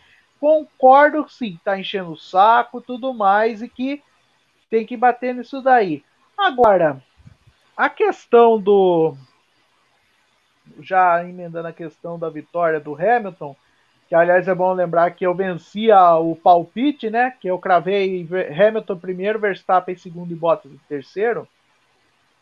[0.41, 4.03] Concordo, sim, tá enchendo o saco, tudo mais e que
[4.71, 6.05] tem que bater nisso daí.
[6.39, 7.03] Agora,
[7.77, 9.17] a questão do
[10.81, 13.57] já emendando a questão da vitória do Hamilton,
[14.09, 17.35] que aliás é bom lembrar que eu vencia o palpite, né?
[17.41, 21.49] Que eu cravei Hamilton primeiro, Verstappen segundo e Bottas terceiro.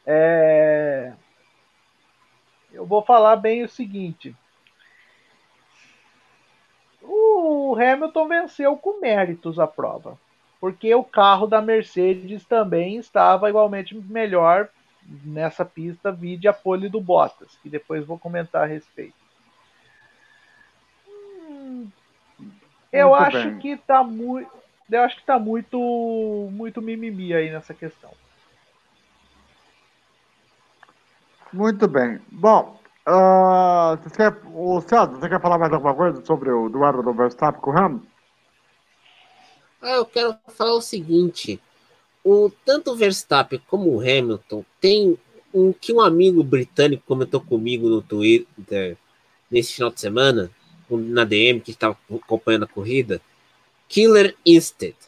[0.06, 1.12] É...
[2.72, 4.34] Eu vou falar bem o seguinte.
[7.02, 10.18] O Hamilton venceu com méritos a prova,
[10.60, 14.68] porque o carro da Mercedes também estava igualmente melhor
[15.24, 19.21] nessa pista, vide a pole do Bottas, que depois vou comentar a respeito.
[22.92, 23.58] Eu Muito acho bem.
[23.58, 24.50] que tá muito,
[24.90, 25.78] eu acho que tá muito,
[26.52, 28.10] muito mimimi aí nessa questão.
[31.52, 32.20] Muito bem.
[32.30, 37.02] Bom, ah, você quer, o César, você quer falar mais alguma coisa sobre o duelo
[37.02, 38.06] do Verstappen com o Hamilton?
[39.82, 41.60] Ah, eu quero falar o seguinte:
[42.24, 45.18] o tanto o Verstappen como o Hamilton têm
[45.52, 48.96] um que um amigo britânico comentou comigo no Twitter
[49.50, 50.50] nesse final de semana,
[50.96, 53.20] na DM, que estava acompanhando a corrida.
[53.88, 54.98] Killer Instinct.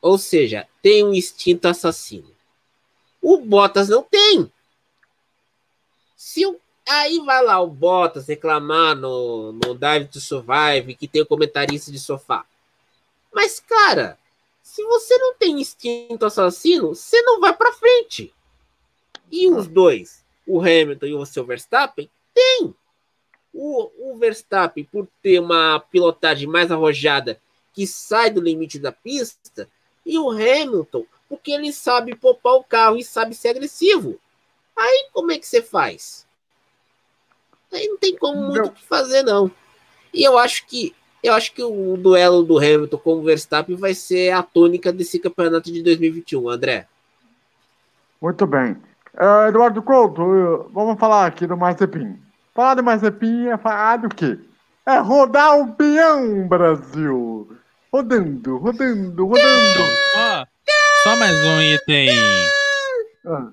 [0.00, 2.30] Ou seja, tem um instinto assassino.
[3.20, 4.50] O Bottas não tem.
[6.16, 6.42] Se
[6.88, 11.92] aí vai lá o Bottas reclamar no, no Dive to Survive que tem o comentarista
[11.92, 12.44] de sofá.
[13.32, 14.18] Mas, cara,
[14.62, 18.32] se você não tem instinto assassino, você não vai para frente.
[19.30, 22.74] E os dois, o Hamilton e o seu Verstappen, tem.
[23.52, 27.40] O, o Verstappen, por ter uma pilotagem mais arrojada
[27.72, 29.68] que sai do limite da pista,
[30.04, 34.18] e o Hamilton, porque ele sabe poupar o carro e sabe ser agressivo.
[34.76, 36.26] Aí como é que você faz?
[37.72, 39.50] Aí não tem como muito o que fazer, não.
[40.12, 43.94] E eu acho que eu acho que o duelo do Hamilton com o Verstappen vai
[43.94, 46.88] ser a tônica desse campeonato de 2021, André.
[48.20, 48.72] Muito bem.
[49.14, 52.18] Uh, Eduardo Couto, vamos falar aqui do Mazepin.
[52.54, 54.38] Falar do Mazepin é falar do quê?
[54.84, 57.56] É rodar o peão, Brasil!
[57.90, 59.80] Rodando, rodando, rodando.
[60.16, 60.46] Ó,
[61.02, 62.10] só mais um item.
[63.26, 63.52] Ah.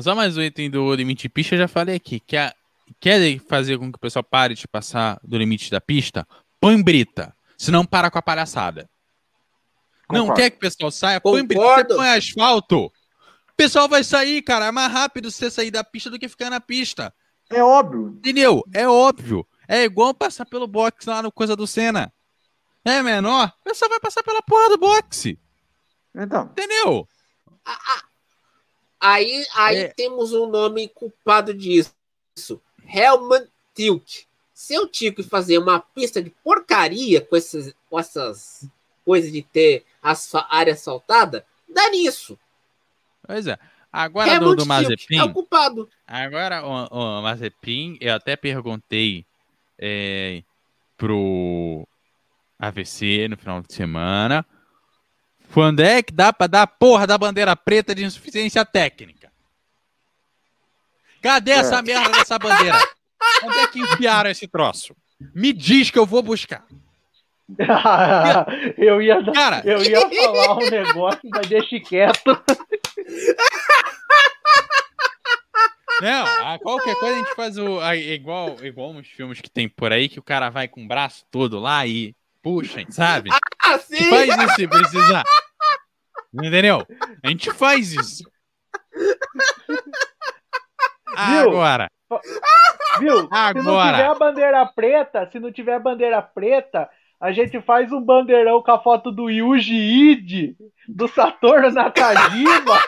[0.00, 2.20] Só mais um item do limite pista, eu já falei aqui.
[2.20, 2.54] Quer,
[2.98, 6.26] quer fazer com que o pessoal pare de passar do limite da pista?
[6.58, 7.34] Põe brita.
[7.58, 8.88] Senão para com a palhaçada.
[10.08, 10.28] Concordo.
[10.28, 11.20] Não quer que o pessoal saia?
[11.20, 11.62] Põe brita.
[11.62, 12.86] Você põe asfalto.
[12.86, 12.92] O
[13.56, 14.66] pessoal vai sair, cara.
[14.66, 17.12] É mais rápido você sair da pista do que ficar na pista.
[17.50, 18.08] É óbvio.
[18.18, 18.64] Entendeu?
[18.72, 19.46] É óbvio.
[19.68, 22.12] É igual passar pelo box lá no Coisa do Senna
[22.84, 25.38] é menor, o pessoal vai passar pela porra do boxe.
[26.14, 26.44] Então.
[26.44, 27.06] Entendeu?
[28.98, 29.88] Aí, aí é.
[29.88, 31.92] temos um nome culpado disso.
[32.86, 34.26] Helmut Tilk.
[34.52, 38.68] Se eu tinha que fazer uma pista de porcaria com, esses, com essas
[39.04, 40.14] coisas de ter a
[40.50, 42.38] área asfaltada, dá nisso.
[43.26, 43.58] Pois é.
[43.92, 45.18] Agora do, do Mazepin.
[45.18, 45.88] É o culpado.
[46.06, 49.26] Agora, o, o Mazepin, eu até perguntei
[49.78, 50.42] é,
[50.96, 51.86] pro,
[52.60, 54.44] AVC no final de semana.
[55.52, 59.32] Quando é que dá pra dar a porra da bandeira preta de insuficiência técnica?
[61.22, 61.82] Cadê essa é.
[61.82, 62.78] merda dessa bandeira?
[63.42, 64.94] Onde é que enfiaram esse troço?
[65.34, 66.64] Me diz que eu vou buscar.
[68.78, 72.42] eu, ia, Cara, eu ia falar um negócio, mas deixe quieto.
[76.00, 77.78] Não, qualquer coisa a gente faz o.
[77.80, 80.88] A, igual, igual uns filmes que tem por aí, que o cara vai com o
[80.88, 83.30] braço todo lá e puxem, sabe?
[83.62, 84.10] Ah, sim!
[84.10, 85.22] Faz isso se precisar.
[86.34, 86.84] Entendeu?
[87.22, 88.24] A gente faz isso.
[91.14, 91.88] Agora.
[92.98, 93.28] Viu?
[93.30, 93.52] Agora.
[93.52, 96.90] Se não tiver a bandeira preta, se não tiver a bandeira preta,
[97.20, 100.56] a gente faz um bandeirão com a foto do Yuji Ide,
[100.88, 102.82] do Satorno Nakajima,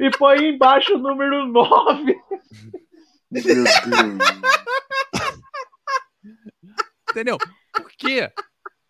[0.00, 2.18] e, e põe embaixo o número 9.
[3.30, 3.68] Meu Deus.
[7.10, 7.36] Entendeu?
[7.72, 8.32] Por quê?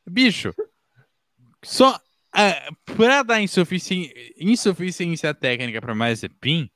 [0.09, 0.55] Bicho,
[1.65, 1.99] só
[2.35, 4.13] é, pra dar insufici...
[4.39, 6.71] insuficiência técnica pra Mazepin,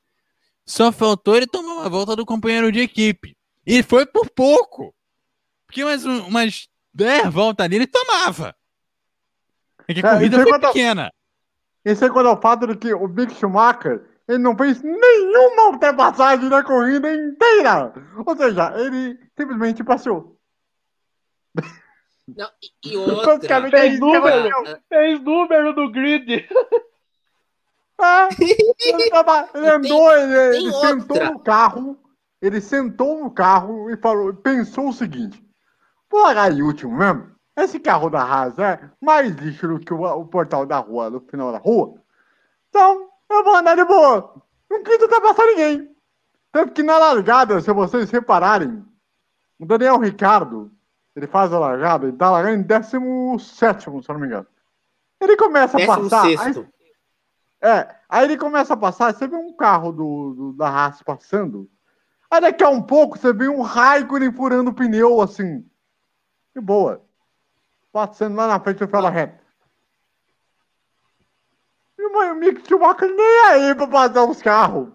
[0.65, 3.37] só faltou ele tomar uma volta do companheiro de equipe.
[3.65, 4.93] E foi por pouco.
[5.65, 8.55] Porque mais um, umas 10 voltas ali ele tomava.
[9.87, 11.11] É que a é, corrida foi pequena.
[11.83, 15.71] Isso é quando é o fato de que o Big Schumacher ele não fez nenhuma
[15.71, 17.93] ultrapassagem na corrida inteira.
[18.25, 20.37] Ou seja, ele simplesmente passou.
[22.27, 22.49] Não,
[22.85, 23.69] e, outra.
[23.69, 26.47] Fez número, fez número no grid.
[27.99, 31.99] Ah, ele, tava, ele andou, ele, ele sentou no carro,
[32.41, 35.43] ele sentou no carro e falou, pensou o seguinte:
[36.19, 37.31] largar em último mesmo.
[37.55, 41.19] Esse carro da Haas é mais lixo do que o, o, portal da rua, no
[41.19, 41.95] final da rua.
[42.69, 44.41] Então, eu vou andar de boa.
[44.69, 45.93] Não quis ultrapassar ninguém.
[46.51, 48.85] Tanto que na largada, se vocês repararem,
[49.59, 50.71] o Daniel Ricardo
[51.15, 54.47] ele faz a largada, ele tá largando em 17, se eu não me engano.
[55.19, 56.25] Ele começa a passar.
[56.25, 56.67] Aí,
[57.61, 61.69] é, aí ele começa a passar, você vê um carro do, do da Haas passando.
[62.29, 65.65] Aí daqui a um pouco você vê um Raikkonen furando o pneu assim.
[66.55, 67.01] De boa.
[67.91, 69.41] Passando lá na frente e fala reto.
[71.97, 74.89] E o Mick Schumacher nem aí pra passar os carros.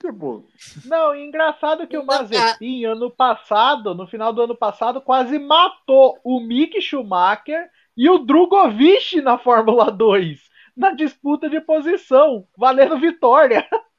[0.00, 0.44] Tipo.
[0.84, 6.40] Não, engraçado que o Mazepin, ano passado, no final do ano passado, quase matou o
[6.40, 10.40] Mick Schumacher e o Drogovic na Fórmula 2,
[10.76, 13.66] na disputa de posição, valendo vitória.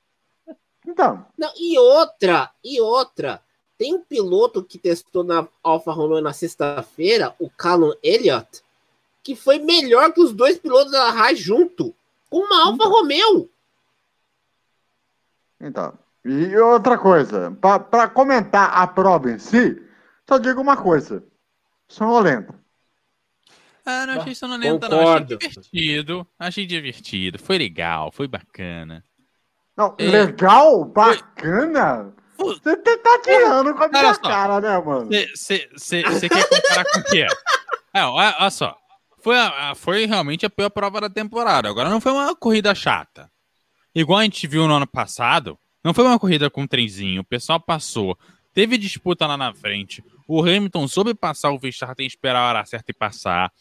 [0.85, 1.25] Então.
[1.37, 3.41] Não, e outra, e outra.
[3.83, 8.63] Tem um piloto que testou na Alfa Romeo na sexta-feira, o Callum Elliott,
[9.21, 11.93] que foi melhor que os dois pilotos da Haas junto,
[12.29, 12.89] com uma Alfa então.
[12.89, 13.49] Romeo.
[15.59, 15.99] Então.
[16.23, 17.51] E outra coisa,
[17.91, 19.85] para comentar a prova em si,
[20.29, 21.21] só digo uma coisa:
[21.85, 22.55] sonolenta.
[23.85, 25.09] Ah, não achei sonolenta, não.
[25.09, 26.27] Achei divertido.
[26.39, 27.37] Achei divertido.
[27.37, 29.03] Foi legal, foi bacana.
[29.75, 30.05] Não, é.
[30.05, 30.85] legal?
[30.85, 32.15] Bacana?
[32.37, 35.09] Você tá tirando com a minha cara, né, mano?
[36.11, 37.27] Você quer comparar com o quê?
[37.93, 38.75] É, olha só.
[39.21, 41.69] Foi, a, foi realmente a pior prova da temporada.
[41.69, 43.31] Agora não foi uma corrida chata.
[43.95, 47.21] Igual a gente viu no ano passado, não foi uma corrida com trenzinho.
[47.21, 48.17] O pessoal passou.
[48.53, 50.03] Teve disputa lá na frente.
[50.27, 53.51] O Hamilton soube passar o Verstappen esperar a hora certa e passar.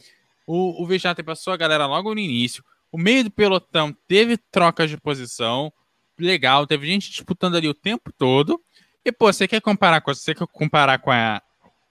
[0.47, 2.65] O, o Verstappen passou a galera logo no início.
[2.91, 5.73] O meio do pelotão teve trocas de posição.
[6.23, 8.63] Legal, teve gente disputando ali o tempo todo.
[9.05, 11.43] E, pô, você quer comparar com você quer comparar com a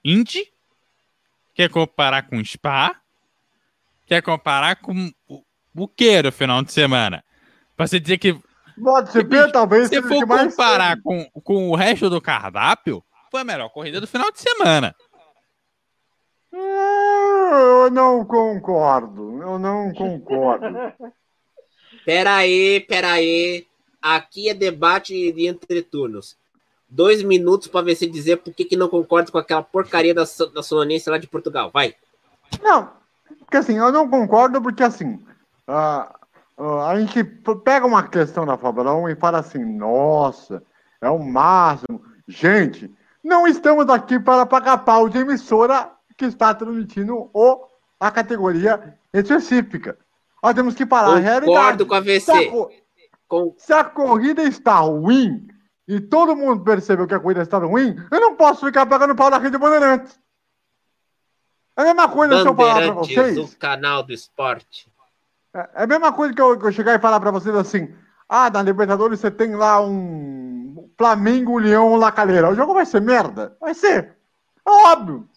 [0.03, 0.47] Indy?
[1.53, 2.95] Quer comparar com o Spa?
[4.05, 5.43] Quer comparar com o,
[5.75, 7.23] o que no final de semana?
[7.75, 8.39] Pra você dizer que.
[8.77, 13.99] MotoGP talvez Se for comparar com, com o resto do cardápio, foi a melhor corrida
[13.99, 14.95] do final de semana.
[16.53, 19.41] Eu não concordo.
[19.41, 20.67] Eu não concordo.
[22.05, 23.67] Peraí, peraí.
[24.01, 26.35] Aqui é debate de entre turnos.
[26.89, 30.23] Dois minutos para se dizer por que, que não concorda com aquela porcaria da,
[30.53, 31.69] da sononência lá de Portugal.
[31.71, 31.95] Vai.
[32.61, 32.89] Não,
[33.39, 35.19] porque assim, eu não concordo porque assim,
[35.67, 37.23] uh, a gente
[37.63, 40.61] pega uma questão da Fórmula 1 e fala assim, nossa,
[41.01, 42.03] é o máximo.
[42.27, 42.93] Gente,
[43.23, 47.65] não estamos aqui para pagar pau de emissora que está transmitindo o,
[47.99, 49.97] a categoria específica.
[50.41, 51.85] Nós temos que parar Concordo a realidade.
[51.85, 52.31] com a VC.
[52.31, 52.67] A,
[53.31, 53.55] com...
[53.57, 55.47] se a corrida está ruim
[55.87, 59.29] e todo mundo percebeu que a corrida está ruim, eu não posso ficar pagando pau
[59.29, 60.19] na rede Bandeirantes.
[61.77, 63.37] É a mesma coisa se eu falar para vocês.
[63.37, 64.91] o canal do esporte.
[65.53, 67.95] É, é a mesma coisa que eu, que eu chegar e falar para vocês assim:
[68.27, 72.49] ah, na Libertadores você tem lá um Flamengo, Leão, Lacaleira.
[72.49, 73.55] O jogo vai ser merda?
[73.61, 74.17] Vai ser.
[74.67, 75.27] É óbvio.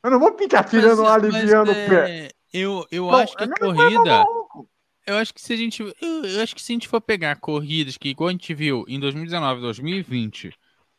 [0.00, 1.86] Eu não vou ficar tirando, mas, aliviando mas, é...
[1.86, 2.28] o pé.
[2.52, 4.24] Eu, eu Bom, acho que a corrida.
[5.06, 5.82] Eu acho que se a gente.
[5.82, 8.84] Eu, eu, acho que se a gente for pegar corridas que, igual a gente viu
[8.88, 10.54] em 2019, 2020,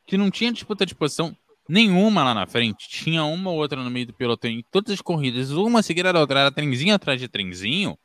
[0.06, 1.36] que não tinha disputa de posição
[1.68, 5.02] nenhuma lá na frente, tinha uma ou outra no meio do pelotão em todas as
[5.02, 7.98] corridas, uma seguida da outra, era trenzinho atrás de trenzinho.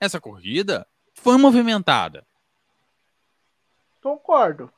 [0.00, 2.26] Essa corrida foi movimentada.
[4.02, 4.70] Concordo.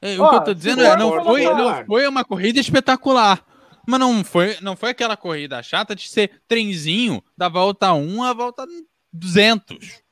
[0.00, 3.44] É, o que eu tô dizendo é, não foi, não foi uma corrida espetacular.
[3.86, 8.32] Mas não foi, não foi aquela corrida chata de ser trenzinho da volta 1 à
[8.32, 8.64] volta
[9.12, 10.02] 200.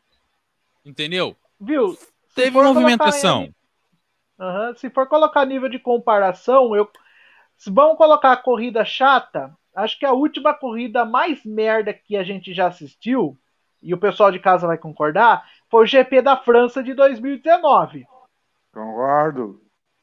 [0.85, 1.37] Entendeu?
[1.61, 1.97] Viu?
[2.35, 3.45] Teve movimentação.
[3.45, 3.55] Em...
[4.39, 4.75] Uhum.
[4.77, 6.91] Se for colocar nível de comparação, eu.
[7.57, 12.23] Se vamos colocar a corrida chata, acho que a última corrida mais merda que a
[12.23, 13.39] gente já assistiu,
[13.83, 18.07] e o pessoal de casa vai concordar, foi o GP da França de 2019.
[18.73, 19.61] Concordo.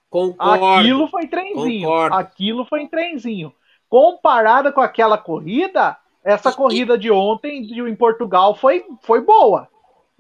[0.10, 0.66] Concordo.
[0.66, 1.88] Aquilo foi trenzinho.
[1.88, 2.16] Concordo.
[2.16, 3.54] Aquilo foi em trenzinho.
[3.89, 9.65] Comparada com aquela corrida, essa corrida de ontem em Portugal foi, foi boa.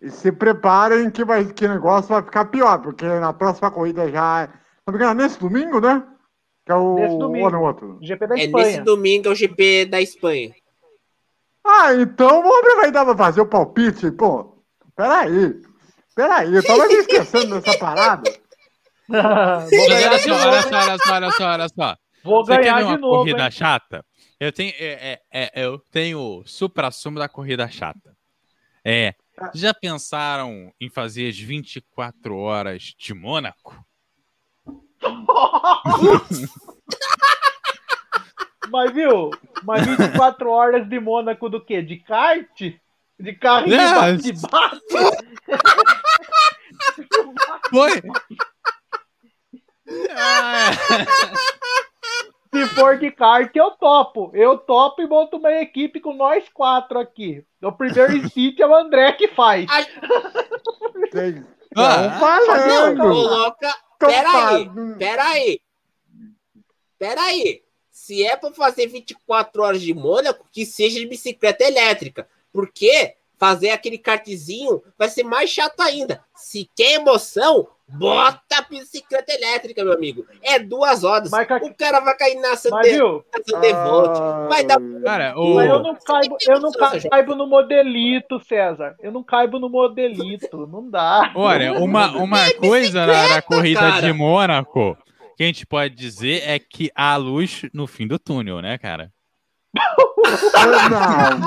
[0.01, 4.09] E se preparem que, vai, que o negócio vai ficar pior, porque na próxima corrida
[4.09, 4.49] já é.
[4.89, 6.01] Não nesse domingo, né?
[6.65, 7.45] Que é o nesse domingo.
[7.45, 7.99] Ou no outro.
[8.01, 10.53] GP da é nesse domingo é o GP da Espanha.
[11.65, 14.63] Ah, então vamos aproveitar para fazer o palpite, pô.
[14.95, 15.61] Peraí.
[16.15, 18.31] Peraí, eu tava me esquecendo dessa parada.
[19.11, 21.97] olha só, olha só, olha só, olha só, olha só.
[22.23, 23.17] Vou Você ganhar quer ver uma de novo.
[23.17, 23.51] corrida hein?
[23.51, 24.05] chata?
[24.39, 28.15] Eu tenho, é, é, é, eu tenho o supra-sumo da corrida chata.
[28.85, 29.15] É,
[29.53, 33.83] já pensaram em fazer as 24 horas de Mônaco?
[38.69, 39.31] Mas viu?
[39.63, 41.81] Mas 24 horas de Mônaco do quê?
[41.81, 42.47] De kart?
[43.19, 44.79] De carrinho É, de bate?
[47.69, 48.01] Foi!
[50.11, 50.71] Ah,
[52.53, 54.31] Se for de kart, eu topo.
[54.33, 57.45] Eu topo e monto uma equipe com nós quatro aqui.
[57.61, 59.65] O primeiro split é o André que faz.
[61.11, 61.45] Tem...
[61.75, 63.01] Ah, falando.
[63.01, 63.75] Coloca.
[63.99, 65.61] Peraí, peraí.
[66.97, 67.63] Peraí.
[67.89, 72.27] Se é pra fazer 24 horas de Mônaco, que seja de bicicleta elétrica.
[72.53, 76.23] Porque fazer aquele kartzinho vai ser mais chato ainda.
[76.35, 80.25] Se quer emoção, bota a bicicleta elétrica, meu amigo.
[80.41, 81.01] É duas.
[81.31, 83.23] Mas, ca- O cara vai cair na Sande viu?
[83.61, 84.19] Devote.
[84.49, 84.77] Vai dar.
[85.03, 85.55] Cara, o...
[85.55, 86.71] Mas eu não caibo, eu não
[87.09, 88.95] caibo no modelito, César.
[89.01, 90.67] Eu não caibo no modelito.
[90.67, 91.31] Não dá.
[91.35, 94.01] Olha, uma, uma coisa na, na corrida cara.
[94.01, 94.97] de Mônaco
[95.37, 99.11] que a gente pode dizer é que há luz no fim do túnel, né, cara?
[99.73, 101.37] Não.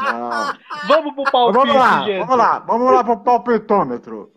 [0.00, 0.52] Não.
[0.88, 2.18] Vamos pro palpite, Vamos lá, gente.
[2.18, 4.32] vamos lá, vamos lá pro palpitômetro.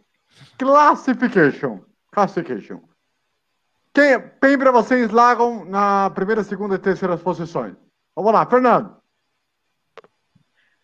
[0.57, 1.81] Classification.
[2.11, 2.81] Classification.
[3.93, 7.75] Quem, quem para vocês largam na primeira, segunda e terceira posições?
[8.15, 8.97] Vamos lá, Fernando.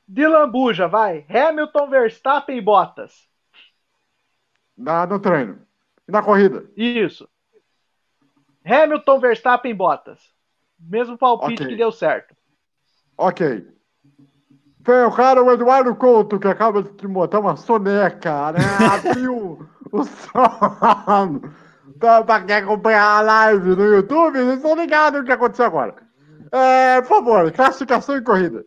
[0.07, 1.25] De lambuja, vai.
[1.29, 3.27] Hamilton, Verstappen e Bottas.
[4.77, 5.65] Na, no treino.
[6.07, 6.69] E na corrida?
[6.75, 7.27] Isso.
[8.63, 10.33] Hamilton, Verstappen e Bottas.
[10.79, 11.67] Mesmo palpite Ok.
[11.67, 12.35] que deu certo.
[13.17, 13.67] Ok.
[14.85, 18.59] Foi o cara, o Eduardo Couto, que acaba de botar uma soneca, né?
[18.93, 21.41] Abriu o som.
[21.87, 25.95] Então, pra quem acompanhar a live no YouTube, vocês estão ligados no que aconteceu agora.
[26.51, 28.63] É, por favor, classificação e corrida.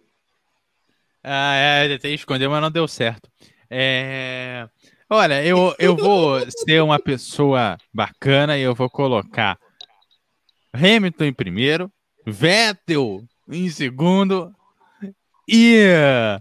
[1.22, 3.30] Ah, é, tentei esconder, mas não deu certo.
[3.70, 4.66] É,
[5.10, 9.58] Olha, eu, eu vou ser uma pessoa bacana e eu vou colocar
[10.70, 11.90] Hamilton em primeiro,
[12.26, 14.54] Vettel em segundo
[15.48, 16.38] e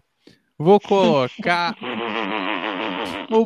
[0.58, 1.74] vou colocar
[3.32, 3.46] o,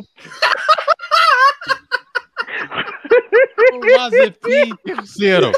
[3.72, 5.52] o Mazepin em terceiro.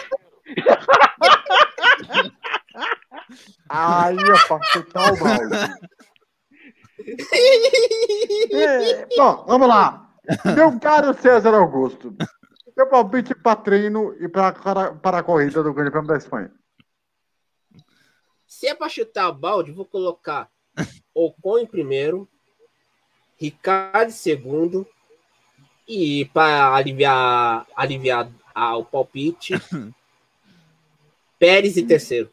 [3.70, 5.56] Aí, ó, pra chutar o balde.
[8.52, 10.10] É, Bom, vamos lá.
[10.54, 12.14] Meu caro César Augusto,
[12.76, 14.52] meu palpite para treino e para,
[14.94, 16.50] para a corrida do Grande Prêmio da Espanha.
[18.54, 20.48] Se é pra chutar o balde, vou colocar
[21.12, 22.28] Ocon em primeiro,
[23.36, 24.86] Ricardo em segundo,
[25.88, 29.54] e para aliviar, aliviar ah, o palpite,
[31.36, 32.30] Pérez em terceiro.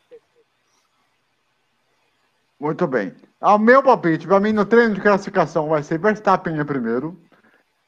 [2.60, 3.16] Muito bem.
[3.42, 7.20] O meu palpite, para mim, no treino de classificação, vai ser Verstappen em primeiro,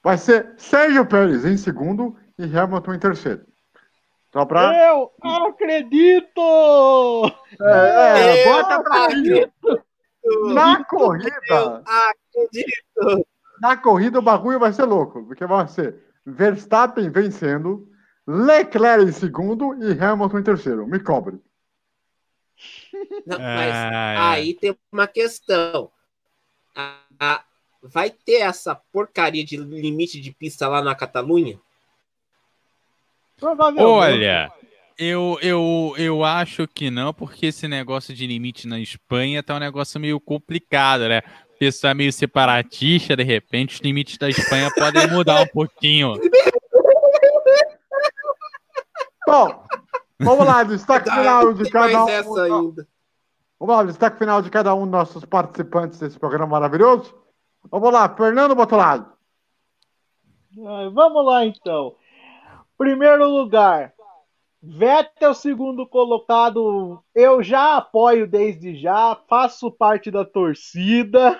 [0.01, 3.45] vai ser Sérgio Pérez em segundo e Hamilton em terceiro.
[4.33, 4.75] Só para.
[4.87, 6.41] Eu acredito!
[7.61, 9.45] É, Eu bota pra mim.
[10.53, 13.27] Na corrida, Acredito.
[13.61, 17.87] na corrida o bagulho vai ser louco, porque vai ser Verstappen vencendo,
[18.25, 20.87] Leclerc em segundo e Hamilton em terceiro.
[20.87, 21.39] Me cobre.
[23.25, 24.17] Não, mas Ai, ai.
[24.41, 25.91] aí tem uma questão.
[26.75, 27.43] A- a-
[27.81, 31.59] vai ter essa porcaria de limite de pista lá na Catalunha?
[33.43, 33.85] Provavelmente.
[33.85, 34.49] Olha,
[34.97, 39.59] eu, eu, eu acho que não, porque esse negócio de limite na Espanha tá um
[39.59, 41.21] negócio meio complicado, né?
[41.53, 46.13] O pessoal é meio separatista, de repente os limites da Espanha podem mudar um pouquinho.
[49.27, 49.65] Bom,
[50.19, 52.09] vamos lá, destaque final de cada um.
[52.09, 52.87] essa ainda.
[53.59, 57.13] Vamos lá, destaque final de cada um dos nossos participantes desse programa maravilhoso.
[57.69, 59.11] Vamos lá, Fernando Botolado.
[60.65, 61.95] Ah, Vamos lá então.
[62.77, 63.93] Primeiro lugar,
[64.65, 67.03] Vettel, segundo colocado.
[67.13, 71.37] Eu já apoio desde já, faço parte da torcida.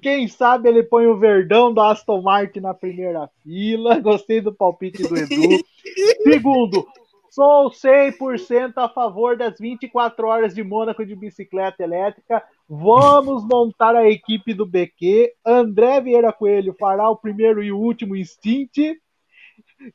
[0.00, 3.98] Quem sabe ele põe o verdão do Aston Martin na primeira fila.
[3.98, 5.64] Gostei do palpite do Edu.
[6.22, 6.86] Segundo,
[7.28, 12.40] sou 100% a favor das 24 horas de Mônaco de bicicleta elétrica.
[12.68, 15.32] Vamos montar a equipe do BQ.
[15.44, 18.76] André Vieira Coelho fará o primeiro e último instint.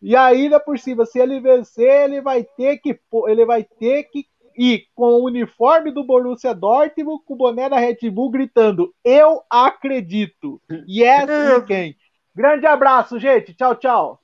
[0.02, 4.26] E ainda por cima, se ele vencer, ele vai ter que ele vai ter que
[4.58, 9.42] ir com o uniforme do Borussia Dortmund, com o boné da Red Bull gritando: "Eu
[9.50, 10.62] acredito".
[10.88, 11.98] E essa em quem?
[12.36, 13.54] Grande abraço, gente.
[13.54, 14.20] Tchau, tchau.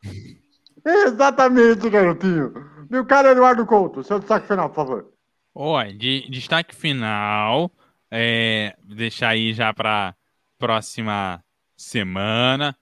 [0.85, 2.53] Exatamente, garotinho.
[2.89, 5.13] Meu caro Eduardo Couto, seu destaque final, por favor.
[5.53, 7.71] Olha, de destaque final,
[8.09, 10.15] é, deixar aí já para
[10.57, 11.43] próxima
[11.77, 12.75] semana,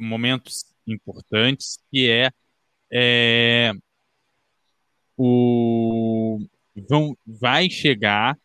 [0.00, 2.30] momentos importantes, que é,
[2.92, 3.72] é,
[5.16, 6.38] o
[6.88, 8.36] vão, vai chegar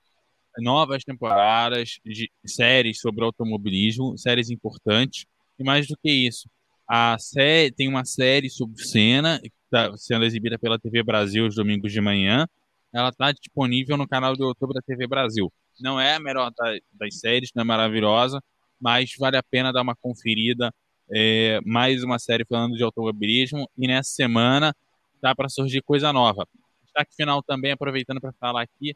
[0.60, 5.26] novas temporadas de séries sobre automobilismo, séries importantes,
[5.60, 6.50] e mais do que isso,
[6.88, 11.46] a série tem uma série sobre o Senna, que está sendo exibida pela TV Brasil
[11.48, 12.48] os domingos de manhã,
[12.94, 15.52] ela está disponível no canal do YouTube da TV Brasil.
[15.80, 18.42] Não é a melhor da- das séries, não é maravilhosa,
[18.80, 20.74] mas vale a pena dar uma conferida.
[21.14, 23.70] É, mais uma série falando de automobilismo.
[23.78, 24.76] E nessa semana
[25.22, 26.48] dá para surgir coisa nova.
[26.84, 28.96] Destaque final também, aproveitando para falar aqui,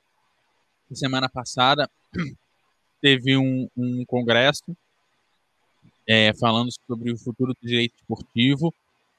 [0.94, 1.90] semana passada
[3.02, 4.76] teve um, um congresso
[6.08, 8.74] é, falando sobre o futuro do direito esportivo.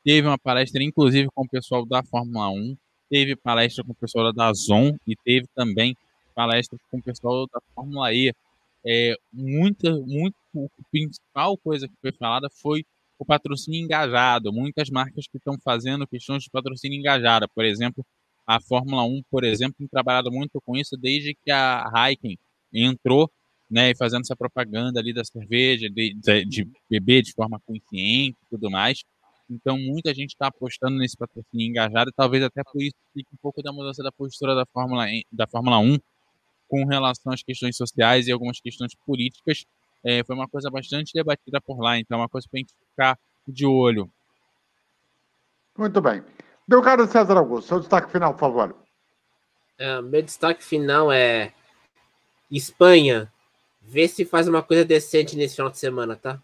[0.04, 2.76] Teve uma palestra, inclusive, com o pessoal da Fórmula 1
[3.08, 5.96] teve palestra com o pessoal da Dazon e teve também
[6.34, 8.32] palestra com o pessoal da Fórmula E.
[8.88, 12.84] É, muita, muito, a principal coisa que foi falada foi
[13.18, 14.52] o patrocínio engajado.
[14.52, 17.46] Muitas marcas que estão fazendo questões de patrocínio engajado.
[17.54, 18.04] Por exemplo,
[18.46, 22.38] a Fórmula 1, por exemplo, tem trabalhado muito com isso desde que a Heineken
[22.72, 23.30] entrou
[23.70, 28.36] né, e fazendo essa propaganda ali da cerveja, de, de, de beber de forma consciente
[28.40, 29.02] e tudo mais.
[29.50, 33.38] Então, muita gente está apostando nesse patrocínio engajado, e talvez até por isso fique um
[33.40, 35.98] pouco da mudança da postura da Fórmula, da Fórmula 1
[36.68, 39.64] com relação às questões sociais e algumas questões políticas.
[40.04, 42.74] É, foi uma coisa bastante debatida por lá, então é uma coisa para a gente
[42.90, 44.10] ficar de olho.
[45.76, 46.22] Muito bem.
[46.66, 48.76] Meu caro César Augusto, seu destaque final, por favor.
[49.78, 51.52] É, meu destaque final é
[52.50, 53.32] Espanha.
[53.80, 56.40] Vê se faz uma coisa decente nesse final de semana, tá?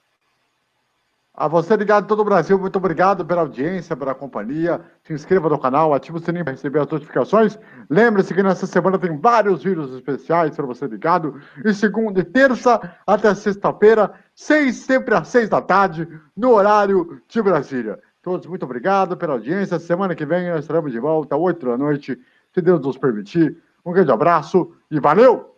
[1.34, 4.82] A você ligado todo o Brasil, muito obrigado pela audiência, pela companhia.
[5.02, 7.58] Se inscreva no canal, ative o sininho para receber as notificações.
[7.88, 11.40] Lembre-se que nessa semana tem vários vídeos especiais para você ligado.
[11.64, 16.06] E segunda e terça até sexta-feira, seis, sempre às seis da tarde,
[16.36, 17.98] no horário de Brasília.
[18.20, 19.78] Todos muito obrigado pela audiência.
[19.78, 22.20] Semana que vem nós estaremos de volta, oito da noite,
[22.52, 23.56] se Deus nos permitir.
[23.86, 25.51] Um grande abraço e valeu!